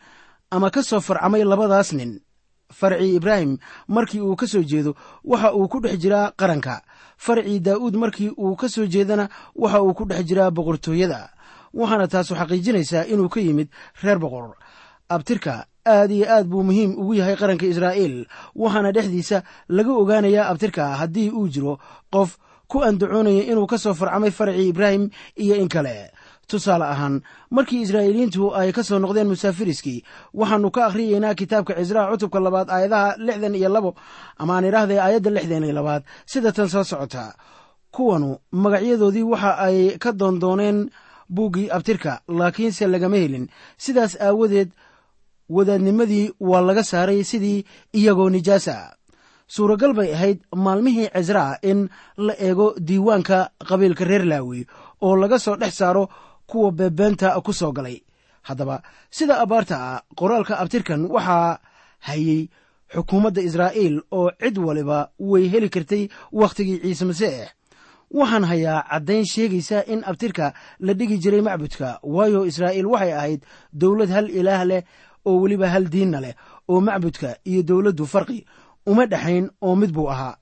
ama 0.51 0.71
ka 0.75 0.83
soo 0.83 1.01
farcamay 1.01 1.45
labadaas 1.45 1.93
nin. 1.93 2.21
Faracii 2.73 3.17
ibraahim 3.17 3.59
markii 3.89 4.21
uu 4.21 4.37
ka 4.37 4.47
soo 4.47 4.63
jeedo 4.65 4.95
waxa 5.25 5.53
uu 5.55 5.69
ku 5.69 5.81
dhex 5.81 5.99
jiraa 6.01 6.33
qaranka. 6.41 6.81
Faracii 7.17 7.61
daa'uud 7.61 7.95
markii 7.97 8.31
uu 8.39 8.57
ka 8.57 8.69
soo 8.69 8.87
jeedana 8.87 9.29
waxa 9.55 9.83
uu 9.83 9.95
ku 9.95 10.05
dhex 10.09 10.25
jiraa 10.25 10.51
boqortooyada. 10.51 11.31
Waxaana 11.75 12.09
taasu 12.09 12.35
xaqiijinaysaa 12.35 13.05
inuu 13.13 13.29
ka 13.29 13.41
yimid 13.41 13.69
reer 14.03 14.19
boqor. 14.19 14.57
Abtirka 15.09 15.67
aad 15.87 16.11
iyo 16.11 16.27
aad 16.31 16.47
buu 16.49 16.63
muhiim 16.65 16.97
ugu 16.97 17.15
yahay 17.15 17.37
qaranka 17.37 17.67
israa'iil 17.67 18.27
waxaana 18.57 18.93
dhexdiisa 18.93 19.43
laga 19.69 19.93
ogaanayaa 19.93 20.49
abtirka 20.49 20.97
haddii 21.01 21.31
uu 21.31 21.49
jiro 21.49 21.79
qof 22.13 22.39
ku 22.69 22.81
andacoonaya 22.85 23.43
inuu 23.53 23.67
ka 23.67 23.79
soo 23.79 23.95
farcamay 23.95 24.31
faracii 24.31 24.69
ibraahim 24.73 25.11
iyo 25.37 25.57
in 25.61 25.69
kale 25.69 26.11
tusaale 26.51 26.85
ahaan 26.95 27.15
markii 27.57 27.81
israa'iiliyiintu 27.85 28.43
ay 28.61 28.73
ka 28.77 28.83
soo 28.89 28.99
noqdeen 29.05 29.29
musaafiriskii 29.33 29.99
waxaannu 30.41 30.71
ka 30.77 30.81
akhriyeynaa 30.89 31.35
kitaabka 31.41 31.73
cisraa 31.79 32.11
cutubka 32.13 32.39
labaad 32.47 32.69
aayadaha 32.71 33.09
lixdan 33.27 33.55
iyo 33.61 33.69
labo 33.77 33.91
ama 34.41 34.53
aan 34.57 34.65
idhaahday 34.71 34.99
aayadda 35.01 35.31
lixdan 35.37 35.65
iyo 35.67 35.75
labaad 35.79 36.03
sida 36.27 36.53
tan 36.57 36.69
soo 36.69 36.85
socota. 36.85 37.25
Kuwanu 37.95 38.31
magacyadoodii 38.63 39.23
waxa 39.33 39.51
ay 39.67 39.79
ka 40.03 40.11
doondooneen 40.21 40.79
buuggii 41.35 41.69
abtirka 41.77 42.13
laakiinse 42.39 42.87
lagama 42.93 43.17
helin. 43.23 43.45
Sidaas 43.85 44.13
aawadeed 44.21 44.71
wadaadnimadii 45.51 46.33
waa 46.41 46.61
laga 46.61 46.83
saaray 46.85 47.25
sidii 47.25 47.65
iyagoo 47.93 48.31
nijaasa. 48.31 48.77
Suuragal 49.47 49.93
bay 49.95 50.15
ahayd 50.15 50.39
maalmihii 50.57 51.09
cisraa 51.17 51.57
in 51.63 51.89
la 52.17 52.35
eego 52.47 52.75
diiwaanka 52.89 53.51
qabiilka 53.69 54.05
reer 54.05 54.25
laawi 54.25 54.67
oo 55.03 55.17
laga 55.17 55.39
soo 55.39 55.57
dhex 55.57 55.75
saaro 55.79 56.09
kuwa 56.47 56.73
beebeenta 56.73 57.41
ku 57.45 57.53
soo 57.53 57.73
galay. 57.73 57.99
Haddaba 58.43 58.83
sida 59.11 59.41
abaarta 59.41 59.77
ah 59.81 60.03
qoraalka 60.19 60.59
abtirkan 60.59 61.07
waxaa 61.15 61.59
hayey 62.09 62.49
xukuumadda 62.95 63.41
israa'iil 63.49 63.97
oo 64.13 64.31
cid 64.41 64.59
waliba 64.59 64.99
way 65.19 65.49
heli 65.53 65.69
kartay 65.71 66.09
wakhtigii 66.33 66.81
ciise 66.83 67.05
masiix. 67.05 67.49
Waxaan 68.13 68.45
hayaa 68.45 68.83
caddayn 68.91 69.25
sheegaysa 69.25 69.85
in 69.93 70.03
abtirka 70.05 70.53
la 70.81 70.93
dhigi 70.95 71.17
jiray 71.23 71.41
macbudka 71.41 72.01
waayo 72.03 72.45
israa'iil 72.51 72.87
waxay 72.93 73.13
ahayd 73.13 73.41
dowlad 73.73 74.11
hal 74.11 74.27
ilaah 74.31 74.65
leh 74.71 74.83
oo 75.25 75.41
weliba 75.43 75.69
hal 75.73 75.85
diinna 75.89 76.21
leh 76.21 76.35
oo 76.69 76.81
macbudka 76.81 77.37
iyo 77.51 77.63
dowladdu 77.63 78.05
farqi 78.07 78.45
uma 78.87 79.07
dhexayn 79.07 79.47
oo 79.63 79.75
mid 79.77 79.93
buu 79.97 80.11
ahaa. 80.11 80.37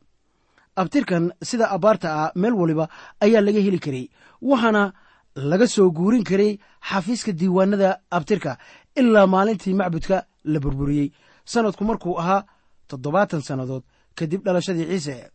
Abtirkan 0.77 1.31
sida 1.43 1.71
abbaarta 1.71 2.09
ah 2.23 2.33
meel 2.35 2.55
waliba 2.55 2.89
ayaa 3.21 3.41
laga 3.47 3.61
heli 3.67 3.79
karay 3.79 4.05
waxaana 4.43 4.93
laga 5.37 5.67
soo 5.67 5.91
guurin 5.91 6.25
karay 6.25 6.59
xafiiska 6.89 7.33
diiwaanada 7.33 8.01
abtirka 8.11 8.59
ilaa 8.97 9.27
maalintii 9.27 9.75
macbudka 9.75 10.27
la 10.45 10.59
burburiyey. 10.61 11.13
Sanadku 11.45 11.85
markuu 11.85 12.19
ahaa 12.19 12.45
toddobaatan 12.89 13.43
sannadood 13.43 13.83
kadib 14.19 14.43
dhalashadii 14.45 14.87
ciise. 14.91 15.31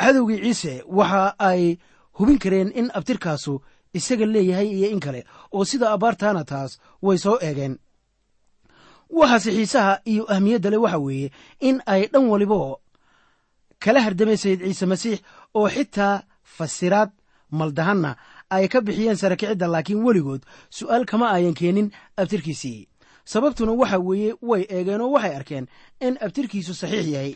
Cadowgii 0.00 0.40
ciise 0.44 0.82
waxa 0.86 1.34
ay 1.38 1.78
hubin 2.18 2.38
kareen 2.38 2.72
in 2.74 2.90
abtirkaasu 2.94 3.60
isaga 3.94 4.26
leeyahay 4.26 4.68
iyo 4.76 4.88
in 4.90 5.00
kale 5.00 5.24
oo 5.52 5.64
sida 5.64 5.90
abbaartaana 5.92 6.44
taas 6.44 6.78
way 7.02 7.18
soo 7.18 7.38
eegeen. 7.42 7.78
Waxaase 9.10 9.50
xiisaha 9.56 10.00
iyo 10.04 10.24
ahmiyadda 10.32 10.70
leh 10.70 10.80
waxa 10.82 10.98
weeye 10.98 11.30
in 11.60 11.82
ay 11.86 12.02
dhan 12.12 12.26
walibo 12.32 12.80
kala 13.82 14.00
hardamay 14.04 14.36
sayid 14.36 14.60
ciise 14.64 14.86
masiix 14.86 15.18
oo 15.54 15.68
xitaa 15.68 16.22
fasiraad 16.56 17.10
maldahanna 17.50 18.16
ay 18.50 18.68
ka 18.68 18.80
bixiyeen 18.80 19.16
sarakicidda 19.16 19.66
laakiin 19.66 20.04
weligood 20.04 20.42
su'aal 20.70 21.04
kama 21.06 21.30
ayan 21.30 21.54
keenin 21.54 21.90
abtirkiisii. 22.16 22.88
Sababtuna 23.24 23.72
waxa 23.72 23.98
weeye 23.98 24.34
way 24.42 24.62
eegeen 24.68 25.00
oo 25.00 25.10
waxay 25.12 25.34
arkeen 25.36 25.66
in 26.00 26.18
abtirkiisu 26.20 26.74
saxiix 26.74 27.06
yahay. 27.14 27.34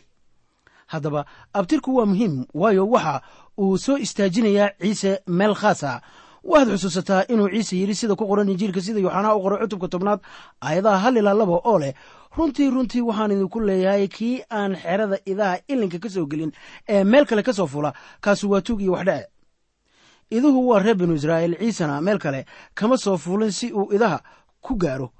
Haddaba 0.87 1.25
abtirku 1.53 1.95
waa 1.95 2.05
muhiim 2.05 2.45
waayo 2.53 2.87
waxa 2.89 3.21
uu 3.59 3.77
soo 3.77 3.97
istaajinayaa 3.97 4.69
ciise 4.81 5.21
meel 5.27 5.55
khaasa 5.55 6.01
waxaad 6.43 6.69
xusuusataa 6.73 7.23
inuu 7.33 7.49
ciise 7.49 7.75
yidhi 7.77 7.95
sida 7.95 8.15
ku 8.15 8.27
qoran 8.27 8.49
injiilka 8.49 8.81
sida 8.81 8.99
yooxanaa 8.99 9.35
u 9.35 9.41
qoray 9.43 9.59
cutubka 9.63 9.87
tobnaad 9.87 10.19
aayadaha 10.61 10.97
hal 10.99 11.17
ilaa 11.17 11.33
laba 11.33 11.57
oo 11.63 11.79
leh. 11.79 11.93
Runtii 12.37 12.69
runtii 12.69 13.01
waxaan 13.01 13.31
idinku 13.31 13.59
leeyahay 13.59 14.07
kii 14.07 14.43
aan 14.51 14.75
xerada 14.75 15.17
idaha 15.25 15.57
ilinka 15.67 15.99
ka 15.99 16.09
soo 16.09 16.25
gelin 16.25 16.51
ee 16.89 17.03
meel 17.03 17.25
kale 17.25 17.43
ka 17.43 17.53
soo 17.53 17.67
fula 17.67 17.93
kaasu 18.21 18.49
waa 18.51 18.61
tuug 18.61 18.81
iyo 18.81 18.91
waxdhece 18.91 19.27
iduhu 20.31 20.67
waa 20.69 20.79
reer 20.79 20.95
binu 20.95 21.13
israa'iil 21.15 21.57
ciisena 21.59 22.01
meel 22.01 22.19
kale 22.19 22.45
kama 22.73 22.97
soo 22.97 23.17
fuulin 23.17 23.51
si 23.51 23.71
uu 23.73 23.93
idaha 23.93 24.23
ku 24.61 24.75
gaaro 24.75 25.11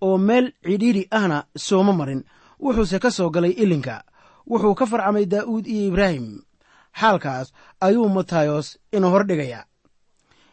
oo 0.00 0.18
meel 0.18 0.52
cidhiidhi 0.64 1.08
ahna 1.10 1.44
sooma 1.56 1.92
marin. 1.92 2.24
Wuxuuse 2.60 2.98
ka 2.98 3.10
soo 3.10 3.30
galay 3.30 3.50
ilinka 3.54 4.02
wuxuu 4.46 4.74
ka 4.74 4.86
farcamay 4.86 5.26
daa'uud 5.26 5.66
iyo 5.66 5.88
ibraahim. 5.88 6.42
Xaalkaas 7.00 7.52
ayuu 7.80 8.08
matayos 8.08 8.78
ina 8.92 9.06
hordhigaya 9.06 9.64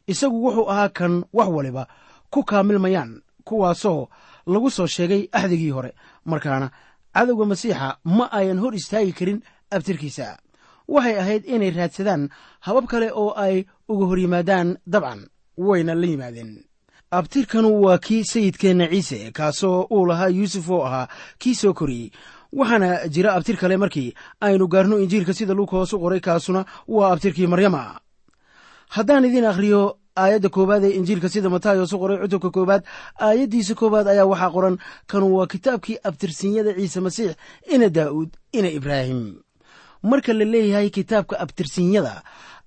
isagu 0.08 0.38
wuxuu 0.46 0.70
ahaa 0.70 0.90
kan 0.90 1.24
wax 1.34 1.50
waliba 1.50 1.88
ku 2.30 2.44
kaamilmayaan 2.44 3.22
kuwaasoo 3.44 4.08
lagu 4.46 4.70
soo 4.72 4.88
sheegay 4.88 5.28
axdigii 5.32 5.70
hore. 5.72 5.94
Markaana 6.26 6.70
cadowga 7.14 7.46
masiixa 7.46 7.98
ma 8.04 8.30
ayan 8.32 8.60
hor 8.60 8.76
istaagi 8.76 9.14
karin 9.14 9.42
abtirkiisa 9.72 10.38
waxay 10.88 11.20
ahayd 11.20 11.44
inay 11.46 11.72
raadsadaan 11.72 12.30
habab 12.60 12.86
kale 12.88 13.12
oo 13.12 13.34
ay 13.38 13.66
uga 13.90 14.06
hor 14.06 14.20
yimaadaan 14.20 14.78
dabcan 14.88 15.28
wayna 15.58 15.96
la 15.96 16.08
yimaadeen. 16.08 16.64
Abtirkanu 17.12 17.82
waa 17.82 17.98
kii 17.98 18.24
sayidkeenna 18.24 18.88
ciise 18.90 19.32
kaasoo 19.32 19.88
uu 19.92 20.06
lahaa 20.06 20.28
yuusuf 20.30 20.70
oo 20.70 20.84
ahaa 20.86 21.08
kii 21.40 21.56
soo 21.56 21.74
koriyey 21.74 22.12
waxaana 22.54 23.08
jira 23.08 23.34
abtir 23.34 23.58
kale 23.58 23.78
markii 23.78 24.14
aynu 24.42 24.68
gaarno 24.68 25.00
injiilka 25.00 25.34
sida 25.34 25.54
luuka 25.54 25.78
hoos 25.78 25.94
u 25.94 26.00
qoray 26.00 26.20
kaasuna 26.20 26.66
waa 26.88 27.12
abtirkii 27.14 27.48
maryama. 27.48 28.00
Haddaan 28.90 29.26
idiin 29.26 29.46
akhriyo 29.46 29.98
aayadda 30.16 30.50
koowaad 30.50 30.84
ee 30.84 30.96
injiilka 31.00 31.30
sida 31.30 31.50
matayos 31.50 31.94
u 31.94 32.00
qoray 32.00 32.18
cutubka 32.22 32.50
koowaad 32.52 32.84
aayaddiisa 33.20 33.76
koowaad 33.76 34.08
ayaa 34.08 34.26
waxaa 34.26 34.52
qoran 34.56 34.78
kanu 35.08 35.36
waa 35.38 35.48
kitaabkii 35.48 35.98
abtirsinyada 36.04 36.74
ciise 36.74 37.00
masiix 37.00 37.36
ina 37.74 37.90
daa'uud 37.90 38.30
ina 38.52 38.70
ibraahim 38.70 39.45
marka 40.12 40.32
la 40.40 40.46
leeyahay 40.54 40.90
kitaabka 40.98 41.36
abtirsinyada 41.44 42.14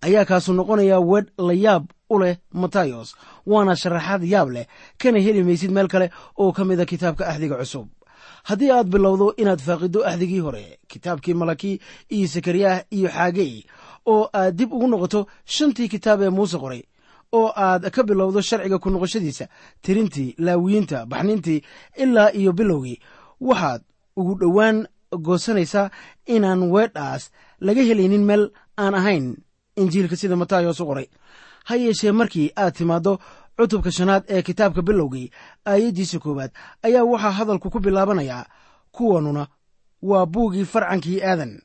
ayaa 0.06 0.24
kaasu 0.30 0.50
noqonayaa 0.58 1.00
wedh 1.10 1.28
la 1.48 1.52
yaab 1.64 1.84
u 2.10 2.18
leh 2.22 2.34
matayos 2.62 3.08
waana 3.52 3.74
sharaxaad 3.82 4.22
yaab 4.34 4.48
leh 4.56 4.66
kana 5.00 5.18
heli 5.26 5.42
maysid 5.48 5.70
meel 5.76 5.88
kale 5.92 6.06
oo 6.42 6.52
ka 6.56 6.62
mida 6.68 6.84
kitaabka 6.92 7.22
axdiga 7.30 7.56
cusub. 7.62 7.86
Haddii 8.48 8.70
aad 8.72 8.88
bilowdo 8.92 9.26
inaad 9.42 9.60
faaqido 9.66 10.00
axdigii 10.10 10.40
hore 10.46 10.64
kitaabkii 10.88 11.34
malaki 11.34 11.80
iyo 12.08 12.28
sakariyah 12.34 12.76
iyo 12.90 13.08
xaagey 13.16 13.52
oo 14.06 14.22
aad 14.40 14.54
dib 14.58 14.72
ugu 14.72 14.86
noqoto 14.88 15.20
shantii 15.54 15.88
kitaab 15.88 16.22
ee 16.22 16.30
muuse 16.30 16.58
qoray 16.58 16.82
oo 17.32 17.52
aad 17.56 17.90
ka 17.90 18.02
bilowdo 18.02 18.40
sharciga 18.48 18.78
ku 18.78 18.88
noqoshadiisa 18.90 19.48
tirintii 19.82 20.34
laawiyiinta 20.38 21.06
baxnintii 21.06 21.62
ilaa 22.02 22.30
iyo 22.40 22.52
bilowgii 22.52 22.98
waxaad 23.40 23.82
ugu 24.16 24.34
dhowaan 24.40 24.86
goosanaysaa 25.16 25.90
inaan 26.26 26.70
weedhaas 26.72 27.30
laga 27.60 27.82
helaynin 27.82 28.24
meel 28.24 28.50
aan 28.76 28.94
ahayn. 28.94 29.36
Injiilka 29.76 30.16
sida 30.16 30.36
matayos 30.36 30.80
u 30.80 30.86
qoray. 30.86 31.06
Ha 31.64 31.74
yeeshee 31.76 32.12
markii 32.12 32.50
aad 32.56 32.74
timaaddo 32.74 33.18
cutubka 33.56 33.90
shanaad 33.90 34.24
ee 34.28 34.42
kitaabka 34.42 34.82
bilowgii 34.82 35.30
aayaddiisa 35.66 36.18
koowaad 36.18 36.50
ayaa 36.82 37.04
waxaa 37.04 37.30
hadalku 37.30 37.70
ku 37.70 37.80
bilaabanayaa 37.80 38.46
kuwanuna 38.92 39.46
waa 40.02 40.26
buugii 40.26 40.64
farcankii 40.64 41.22
aadan. 41.22 41.62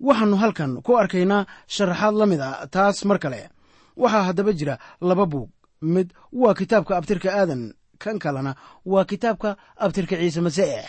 Waxaannu 0.00 0.36
halkan 0.36 0.82
ku 0.82 0.96
arkaynaa 0.98 1.46
sharaxaad 1.66 2.14
la 2.14 2.26
mid 2.26 2.40
a 2.40 2.66
taas 2.70 3.04
mar 3.04 3.18
kale. 3.18 3.50
Waxaa 3.96 4.22
haddaba 4.22 4.52
jira 4.52 4.78
laba 5.00 5.26
buug. 5.26 5.50
Mid 5.82 6.10
waa 6.32 6.54
kitaabka 6.54 6.96
abtirka 6.96 7.30
aadan 7.34 7.74
kan 7.98 8.18
kalena 8.18 8.54
waa 8.86 9.04
kitaabka 9.04 9.56
abtirka 9.76 10.16
ciise 10.16 10.40
masiix 10.40 10.84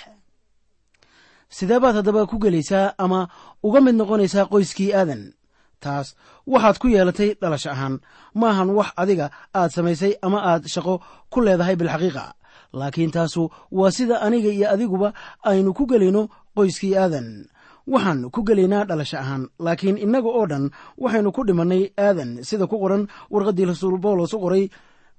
sidee 1.49 1.79
baad 1.79 1.95
haddaba 1.99 2.25
ku 2.29 2.37
gelaysaa 2.39 2.93
ama 2.97 3.27
uga 3.63 3.81
mid 3.81 3.95
noqonaysaa 3.95 4.45
qoyskii 4.51 4.93
aadan? 4.93 5.33
Taas 5.79 6.15
waxaad 6.47 6.77
ku 6.81 6.87
yeelatay 6.87 7.29
dhalasho 7.41 7.69
ahaan. 7.71 7.99
Maahan 8.35 8.69
wax 8.77 8.89
adiga 9.01 9.31
aad 9.53 9.71
samaysay 9.71 10.13
ama 10.21 10.39
aad 10.51 10.63
shaqo 10.73 10.93
ku 11.31 11.41
leedahay 11.41 11.75
bilxaqiiqa. 11.79 12.33
Laakiin 12.73 13.11
taasu 13.11 13.49
waa 13.71 13.91
sida 13.91 14.21
aniga 14.21 14.49
iyo 14.51 14.67
adiguba 14.73 15.13
aynu 15.49 15.73
ku 15.73 15.83
gelayno 15.87 16.29
qoyskii 16.55 16.95
aadan. 16.97 17.47
Waxaan 17.87 18.29
ku 18.33 18.43
gelaynaa 18.43 18.85
dhalasho 18.89 19.17
ahaan. 19.17 19.43
Laakiin 19.59 19.97
innaga 19.97 20.29
oo 20.29 20.45
dhan 20.51 20.69
waxaynu 21.01 21.31
ku 21.31 21.41
dhimannay 21.47 21.83
aadan 21.97 22.43
sida 22.43 22.67
ku 22.67 22.77
qoran 22.79 23.07
warqaddii 23.33 23.65
rasuul 23.71 23.97
boolos 23.97 24.33
u 24.33 24.39
qoray 24.43 24.69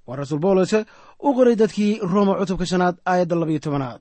waa 0.07 0.17
rasuul 0.17 0.39
boolose 0.45 0.85
u 1.19 1.35
qoray 1.35 1.57
dadkii 1.57 1.99
rooma 2.13 2.39
cutubka 2.39 2.67
shanaad 2.71 2.97
aayadda 3.11 3.37
labayo 3.41 3.59
tobanaad 3.65 4.01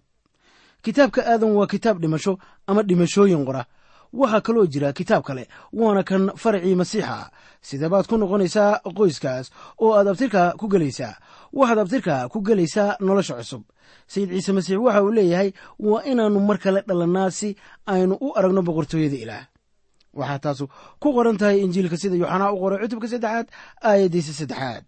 kitaabka 0.81 1.21
aadan 1.25 1.51
waa 1.57 1.67
kitaab 1.67 1.99
dhimasho 2.01 2.37
ama 2.67 2.83
dhimashooyin 2.83 3.45
qora. 3.45 3.65
Waxaa 4.13 4.41
kaloo 4.41 4.65
jira 4.65 4.93
kitaab 4.93 5.23
kale 5.23 5.47
waana 5.73 6.03
kan 6.03 6.31
faracii 6.35 6.75
masiixa. 6.75 7.29
Sidee 7.61 7.89
baad 7.89 8.07
ku 8.09 8.17
noqonaysaa 8.17 8.81
qoyskaas 8.97 9.51
oo 9.77 9.93
aad 9.93 10.07
abtirka 10.07 10.53
ku 10.57 10.67
gelaysaa. 10.67 11.13
Waxaad 11.53 11.79
abtirka 11.79 12.29
ku 12.29 12.41
gelaysaa 12.41 12.97
nolosha 12.99 13.35
cusub. 13.37 13.63
Sayid 14.07 14.29
ciise 14.33 14.51
masiix 14.53 14.77
waxa 14.81 15.03
uu 15.03 15.11
leeyahay 15.11 15.53
waa 15.79 16.01
inaannu 16.09 16.39
mar 16.39 16.57
kale 16.57 16.81
dhalannaa 16.87 17.29
si 17.31 17.55
aynu 17.85 18.17
u 18.21 18.33
aragno 18.37 18.61
boqortooyada 18.65 19.15
ilaah. 19.17 19.45
Waxaa 20.13 20.39
taasu 20.39 20.65
ku 20.99 21.13
qoran 21.13 21.37
tahay 21.37 21.61
injiilka 21.61 21.97
sida 21.97 22.15
yooxanaa 22.17 22.51
u 22.53 22.57
qoray 22.59 22.79
cutubka 22.81 23.07
saddexaad 23.07 23.47
aayaddiisa 23.85 24.33
saddexaad 24.33 24.83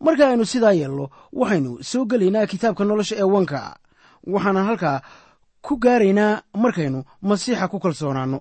marka 0.00 0.28
aynu 0.30 0.44
sidaa 0.46 0.72
yeelno 0.78 1.10
waxaynu 1.32 1.82
soo 1.82 2.04
gelaynaa 2.06 2.46
kitaabka 2.46 2.84
nolosha 2.84 3.16
ee 3.18 3.26
wanka. 3.34 3.76
Waxaanan 4.26 4.64
halkaa 4.68 5.02
ku 5.62 5.76
gaaraynaa 5.76 6.42
markaynu 6.54 7.04
masiixa 7.22 7.68
ku 7.68 7.78
kalsoonaanno. 7.80 8.40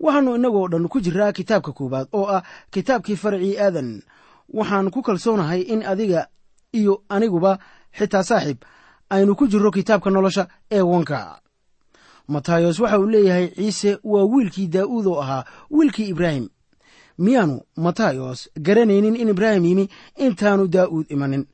Waxaannu 0.00 0.34
innagoo 0.36 0.68
dhan 0.68 0.88
ku 0.88 1.00
jiraa 1.00 1.32
kitaabka 1.32 1.72
koowaad 1.72 2.08
oo 2.12 2.26
ah 2.26 2.42
kitaabkii 2.70 3.16
faracii 3.16 3.58
aadan. 3.58 4.02
Waxaan 4.54 4.90
ku 4.90 5.02
kalsoonahay 5.02 5.60
in 5.60 5.82
adiga 5.82 6.28
iyo 6.72 7.02
aniguba 7.08 7.58
xitaa 7.98 8.22
saaxiib 8.22 8.58
aynu 9.10 9.34
ku 9.36 9.46
jirro 9.48 9.70
kitaabka 9.70 10.10
nolosha 10.10 10.48
ee 10.70 10.80
wanka. 10.80 11.40
Matayos 12.28 12.80
waxa 12.80 12.98
uu 12.98 13.06
leeyahay 13.06 13.48
ciise 13.54 13.98
waa 14.04 14.24
wiilkii 14.24 14.66
daa'uud 14.68 15.06
oo 15.06 15.20
ahaa 15.20 15.44
wiilkii 15.70 16.08
ibraahim. 16.08 16.48
Miyaanu 17.18 17.60
matayos 17.76 18.48
garanaynin 18.56 19.16
in 19.16 19.28
ibraahim 19.28 19.64
yimi 19.64 19.88
intaanu 20.16 20.68
daa'uud 20.68 21.06
imanin. 21.10 21.44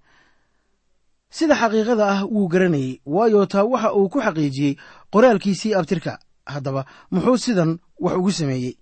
Sida 1.31 1.55
xaqiiqada 1.55 2.05
ah 2.09 2.25
wuu 2.25 2.49
garanayey 2.49 3.01
waayo 3.07 3.47
taa 3.47 3.64
waxa 3.64 3.92
uu 3.95 4.09
ku 4.09 4.21
xaqiijiyey 4.21 4.77
qoraalkiisii 5.12 5.75
abtirka. 5.75 6.19
Haddaba 6.47 6.85
muxuu 7.11 7.37
sidan 7.37 7.79
wax 8.01 8.16
ugu 8.16 8.33
sameeyey? 8.33 8.75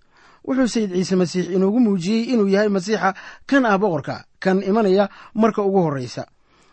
Wuxuu 0.45 0.69
sayid 0.69 0.93
ciise 0.93 1.17
masiix 1.17 1.47
inoogu 1.49 1.81
muujiyey 1.81 2.23
inuu 2.33 2.49
yahay 2.49 2.69
masiixa 2.69 3.15
kan 3.47 3.65
ah 3.67 3.79
boqorka 3.79 4.25
kan 4.41 4.63
imanaya 4.63 5.09
marka 5.35 5.63
ugu 5.63 5.81
horraysa. 5.83 6.27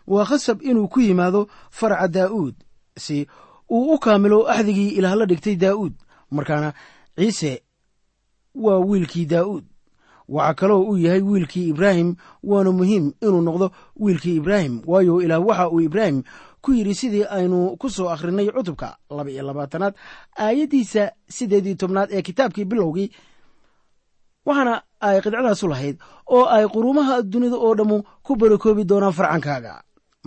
Waa 0.08 0.26
khasab 0.26 0.62
inuu 0.62 0.88
ku 0.88 1.00
yimaado 1.00 1.48
faraca 1.70 2.08
daa'uud 2.08 2.56
si 2.98 3.28
uu 3.70 3.94
u 3.94 4.00
kaamilo 4.00 4.48
axdigii 4.52 4.90
ilaah 5.00 5.16
la 5.16 5.26
dhigtay 5.26 5.56
daa'uud 5.56 5.94
markaana 6.32 6.74
ciise 7.16 7.64
waa 8.56 8.80
wiilkii 8.80 9.26
daa'uud 9.26 9.64
waxaa 10.28 10.54
kaloo 10.54 10.84
uu 10.90 10.98
yahay 10.98 11.22
wiilkii 11.22 11.70
ibraahim 11.70 12.16
waana 12.44 12.72
muhiim 12.72 13.14
inuu 13.22 13.42
noqdo 13.42 13.72
wiilkii 14.00 14.36
ibraahim. 14.36 14.82
Waayo 14.88 15.22
ilaah 15.22 15.46
waxa 15.48 15.70
uu 15.70 15.80
ibraahim 15.82 16.24
ku 16.62 16.72
yidhi 16.78 16.94
sidii 16.96 17.26
aynu 17.38 17.78
ku 17.82 17.90
soo 17.90 18.10
akhrinay 18.14 18.48
cutubka 18.56 18.98
laba 19.10 19.32
labaatanaad 19.48 19.94
aayaddiisa 20.46 21.04
siddeed 21.38 21.66
iyo 21.66 21.76
tobnaad 21.82 22.10
ee 22.12 22.22
kitaabkii 22.22 22.66
bilowgii 22.72 23.10
waxaana 24.46 24.74
ay 25.08 25.18
qidcadaasu 25.24 25.68
lahayd 25.72 25.98
oo 26.36 26.46
ay 26.56 26.66
quruumaha 26.74 27.22
dunida 27.32 27.58
oo 27.58 27.74
dhammu 27.76 27.98
ku 28.26 28.36
barakoobi 28.36 28.84
doonaan 28.90 29.14
farcankaaga. 29.14 29.74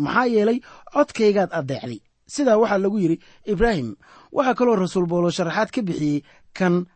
Maxaa 0.05 0.27
yeelay 0.35 0.59
codkaygaad 0.95 1.51
addeecday. 1.59 1.99
Sidaa 2.27 2.59
waxaa 2.63 2.79
lagu 2.83 2.99
yidhi 2.99 3.17
ibraahim 3.53 3.89
waxaa 4.33 4.55
kaloo 4.59 4.77
rasuul 4.77 5.07
boolo 5.07 5.31
sharaxaad 5.31 5.71
ka 5.75 5.81
bixiyey 5.83 6.23
kan 6.59 6.87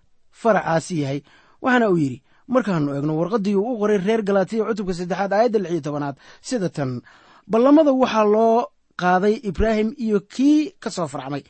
faracaasi 0.40 0.94
yahay. 1.02 1.20
Waxaana 1.62 1.90
uu 1.90 1.98
yidhi 1.98 2.18
markaannu 2.48 2.90
eegno 2.96 3.12
warqaddii 3.20 3.54
uu 3.54 3.72
u 3.74 3.78
qoray 3.80 3.98
reer 3.98 4.22
galaatiya 4.22 4.64
cutubka 4.68 4.94
saddexaad 4.98 5.32
aayadda 5.32 5.58
lix 5.58 5.70
iyo 5.72 5.80
tobanaad 5.86 6.16
sida 6.48 6.68
tan. 6.76 7.02
Ballamada 7.50 7.92
waxaa 7.92 8.24
loo 8.34 8.66
qaaday 9.00 9.34
ibraahim 9.48 9.88
iyo 10.04 10.18
kii 10.20 10.74
ka 10.82 10.90
soo 10.90 11.06
farcamay. 11.12 11.42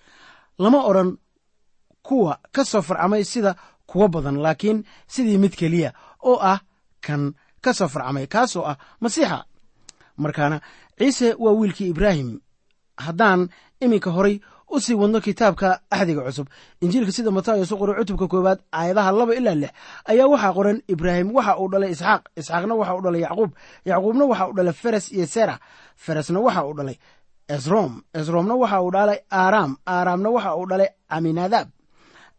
Lama 0.59 0.79
odhan 0.91 1.11
kuwa 2.03 2.39
ka 2.55 2.63
soo 2.65 2.83
farcamay 2.83 3.25
sida 3.25 3.55
kuwa 3.87 4.09
badan 4.09 4.37
laakiin 4.45 4.79
sidii 5.07 5.39
mid 5.39 5.55
keliya 5.61 5.91
oo 6.31 6.39
ah 6.53 6.61
kan 7.01 7.23
ka 7.65 7.71
soo 7.79 7.89
farcamay 7.89 8.27
kaasoo 8.27 8.65
ah 8.71 8.77
masiixa. 9.01 9.45
Markaana 10.17 10.61
ciise 10.99 11.35
waa 11.39 11.53
wiilkii 11.59 11.89
ibraahim. 11.89 12.41
Haddaan 12.97 13.49
iminka 13.81 14.11
horay 14.11 14.41
u 14.71 14.81
sii 14.81 14.95
wadno 14.95 15.21
kitaabka 15.21 15.81
axdiga 15.91 16.23
cusub 16.27 16.49
injiilka 16.83 17.13
sida 17.13 17.31
matayos 17.31 17.73
u 17.73 17.77
qoray 17.81 17.97
cutubka 17.99 18.27
koowaad 18.29 18.59
aayadaha 18.73 19.11
laba 19.19 19.35
ilaa 19.39 19.55
lix 19.63 19.71
ayaa 20.11 20.27
waxaa 20.33 20.53
qoran 20.57 20.79
ibraahim 20.93 21.29
waxa 21.37 21.57
uu 21.63 21.69
dhalay 21.73 21.91
isxaaq 21.95 22.23
isxaaqna 22.37 22.75
waxa 22.81 22.95
uu 22.97 23.01
dhalay 23.05 23.21
yacquub 23.27 23.51
yacquubna 23.89 24.25
waxa 24.31 24.45
uu 24.49 24.53
dhalay 24.57 24.73
feres 24.83 25.07
iyo 25.13 25.27
sera 25.27 25.55
feresna 25.97 26.41
waxa 26.47 26.61
uu 26.69 26.75
dhalay 26.79 26.97
esrom 27.55 27.93
esromna 28.19 28.55
waxa 28.63 28.79
uu 28.85 28.91
dhalay 28.95 29.21
aaraam 29.41 29.73
aaraamna 29.95 30.29
waxa 30.37 30.51
uu 30.61 30.67
dhalay 30.71 30.91
caminadaab 31.11 31.69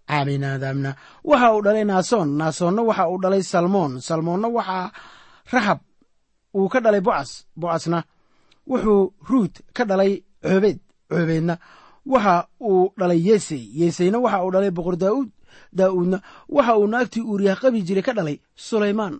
caminadaabna 0.09 0.91
waxa 1.29 1.47
uu 1.55 1.61
dhalay 1.65 1.83
naason 1.91 2.27
naasonna 2.39 2.81
waxa 2.89 3.03
uu 3.11 3.17
dhalay 3.23 3.43
salmoon. 3.51 3.91
Salmoonna 4.07 4.47
waxaa 4.57 4.91
raxab 5.53 5.79
uu 6.57 6.67
ka 6.73 6.79
dhalay 6.83 7.01
bocas 7.07 7.31
bocasna 7.61 7.99
wuxuu 8.69 9.01
ruut 9.29 9.53
ka 9.75 9.83
dhalay 9.89 10.11
coobeed 10.43 10.79
coobeedna 11.09 11.55
waxa 12.13 12.35
uu 12.69 12.91
dhalay 12.99 13.19
yesey 13.27 13.61
yeseyna 13.79 14.17
waxa 14.23 14.37
uu 14.45 14.51
dhalay 14.53 14.71
boqor 14.77 14.95
daauud 15.03 15.29
daa'uudna 15.77 16.17
waxa 16.55 16.73
uu 16.79 16.87
naagtii 16.93 17.23
uuriyah 17.29 17.57
qabi 17.61 17.79
jiray 17.87 18.03
ka 18.07 18.13
dhalay 18.17 18.37
sulaymaan 18.67 19.15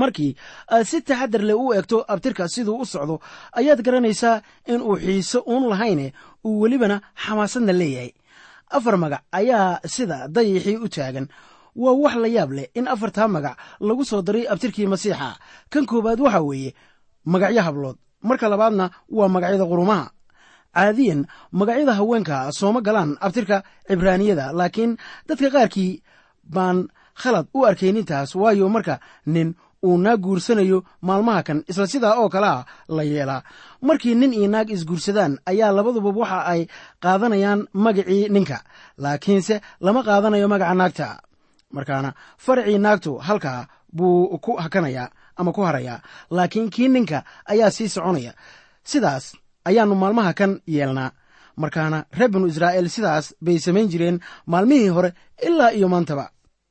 markii 0.00 0.32
aad 0.74 0.84
si 0.90 0.98
taxadar 1.08 1.42
leh 1.48 1.56
u 1.64 1.72
eegto 1.76 1.98
abtirka 2.12 2.44
siduu 2.54 2.76
u 2.82 2.84
socdo 2.92 3.16
ayaad 3.58 3.80
garanaysaa 3.86 4.42
in 4.72 4.80
uu 4.88 4.96
xiise 5.04 5.38
uun 5.46 5.64
lahayne 5.72 6.06
uu 6.46 6.60
welibana 6.62 6.96
xamaasadna 7.22 7.72
leeyahay. 7.80 8.12
Afar 8.76 8.96
magac 9.02 9.22
ayaa 9.38 9.80
sida 9.94 10.28
dayixii 10.34 10.76
u 10.84 10.88
taagan. 10.94 11.26
Waa 11.82 11.92
wax 12.02 12.14
la 12.22 12.28
yaab 12.36 12.50
leh 12.56 12.66
in 12.78 12.86
afartaa 12.94 13.28
magac 13.34 13.56
lagu 13.86 14.04
soo 14.10 14.22
daray 14.26 14.44
abtirkii 14.52 14.86
masiixa. 14.92 15.28
Kan 15.72 15.84
koowaad 15.90 16.20
waxa 16.24 16.40
weeye 16.48 16.70
magacyo 17.32 17.62
hablood. 17.66 17.96
Marka 18.28 18.48
labaadna 18.52 18.90
waa 19.16 19.28
magacyada 19.34 19.66
qurumaha. 19.70 20.06
Caadiyan 20.74 21.20
magacyada 21.52 21.94
haweenka 21.98 22.36
sooma 22.58 22.80
galaan 22.86 23.16
abtirka 23.26 23.62
cibraaniyada 23.88 24.46
laakiin 24.58 24.92
dadka 25.28 25.48
qaarkii 25.54 26.02
baan 26.54 26.78
khalad 27.20 27.46
u 27.54 27.64
arkaynintaas 27.68 28.30
waayo 28.34 28.66
marka 28.68 28.94
nin 29.26 29.54
uu 29.86 29.96
naag 30.04 30.20
guursanayo 30.24 30.78
maalmaha 31.06 31.42
kan 31.46 31.58
isla 31.70 31.86
sidaa 31.92 32.14
oo 32.20 32.28
kalea 32.34 32.64
la 32.96 33.02
yeelaa. 33.02 33.42
Markii 33.86 34.14
nin 34.20 34.32
iyo 34.38 34.48
naag 34.54 34.68
isguursadaan 34.76 35.32
ayaa 35.50 35.70
labaduba 35.76 36.10
waxa 36.20 36.38
ay 36.52 36.60
qaadanayaan 37.02 37.60
magacii 37.84 38.28
ninka 38.34 38.58
laakiinse 39.02 39.54
lama 39.84 40.00
qaadanayo 40.08 40.46
magaca 40.52 40.74
naagta. 40.80 41.08
Markaana 41.76 42.10
faracii 42.44 42.78
naagtu 42.84 43.12
halkaa 43.26 43.60
buu 43.96 44.38
ku 44.44 44.52
hakanayaa 44.62 45.08
ama 45.38 45.50
ku 45.56 45.60
harayaa 45.68 45.98
laakiin 46.36 46.70
kii 46.74 46.88
ninka 46.88 47.18
ayaa 47.52 47.70
sii 47.76 47.88
soconaya. 47.94 48.32
Sidaas 48.90 49.24
ayaannu 49.68 49.94
maalmaha 50.02 50.32
kan 50.38 50.52
yeelnaa. 50.74 51.10
Markaana 51.56 51.98
reer 52.18 52.30
binu 52.32 52.46
israa'iil 52.50 52.88
sidaas 52.94 53.26
bay 53.44 53.58
samayn 53.64 53.88
jireen 53.92 54.18
maalmihii 54.46 54.88
hore 54.96 55.10
ilaa 55.46 55.70
iyo 55.78 55.88
maantaba 55.88 56.24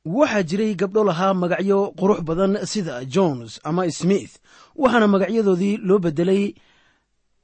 waxaa 0.04 0.42
jiray 0.42 0.74
gabdho 0.74 1.04
lahaa 1.04 1.34
magacyo 1.34 1.92
qurux 1.98 2.20
badan 2.22 2.58
sida 2.66 3.04
jones 3.04 3.60
ama 3.64 3.90
smith 3.90 4.36
waxaana 4.76 5.06
magacyadoodii 5.08 5.76
loo 5.80 5.98
bedelay 5.98 6.54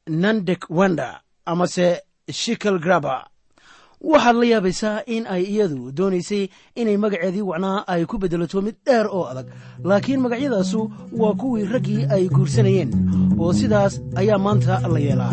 nandek 0.08 0.66
wanda 0.70 1.20
amase 1.46 2.02
shikel 2.30 2.78
graba. 2.78 3.26
Waxaad 4.00 4.36
la 4.36 4.44
yaabaysaa 4.52 5.02
in 5.06 5.26
ay 5.26 5.42
iyadu 5.44 5.92
doonaysay 5.92 6.48
inay 6.76 6.96
magaceedii 6.96 7.40
wacnaa 7.50 7.84
ay 7.88 8.04
ku 8.04 8.18
beddelato 8.18 8.60
mid 8.62 8.76
dheer 8.86 9.06
oo 9.08 9.24
adag 9.24 9.48
laakiin 9.84 10.20
magacyadaasu 10.20 10.80
waa 11.20 11.34
kuwii 11.40 11.64
raggii 11.64 12.04
ay 12.14 12.28
guursanayeen 12.28 12.90
oo 13.40 13.52
sidaas 13.52 14.00
ayaa 14.20 14.38
maanta 14.38 14.80
la 14.88 14.98
yeelaa 15.00 15.32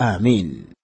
aamiin 0.00 0.75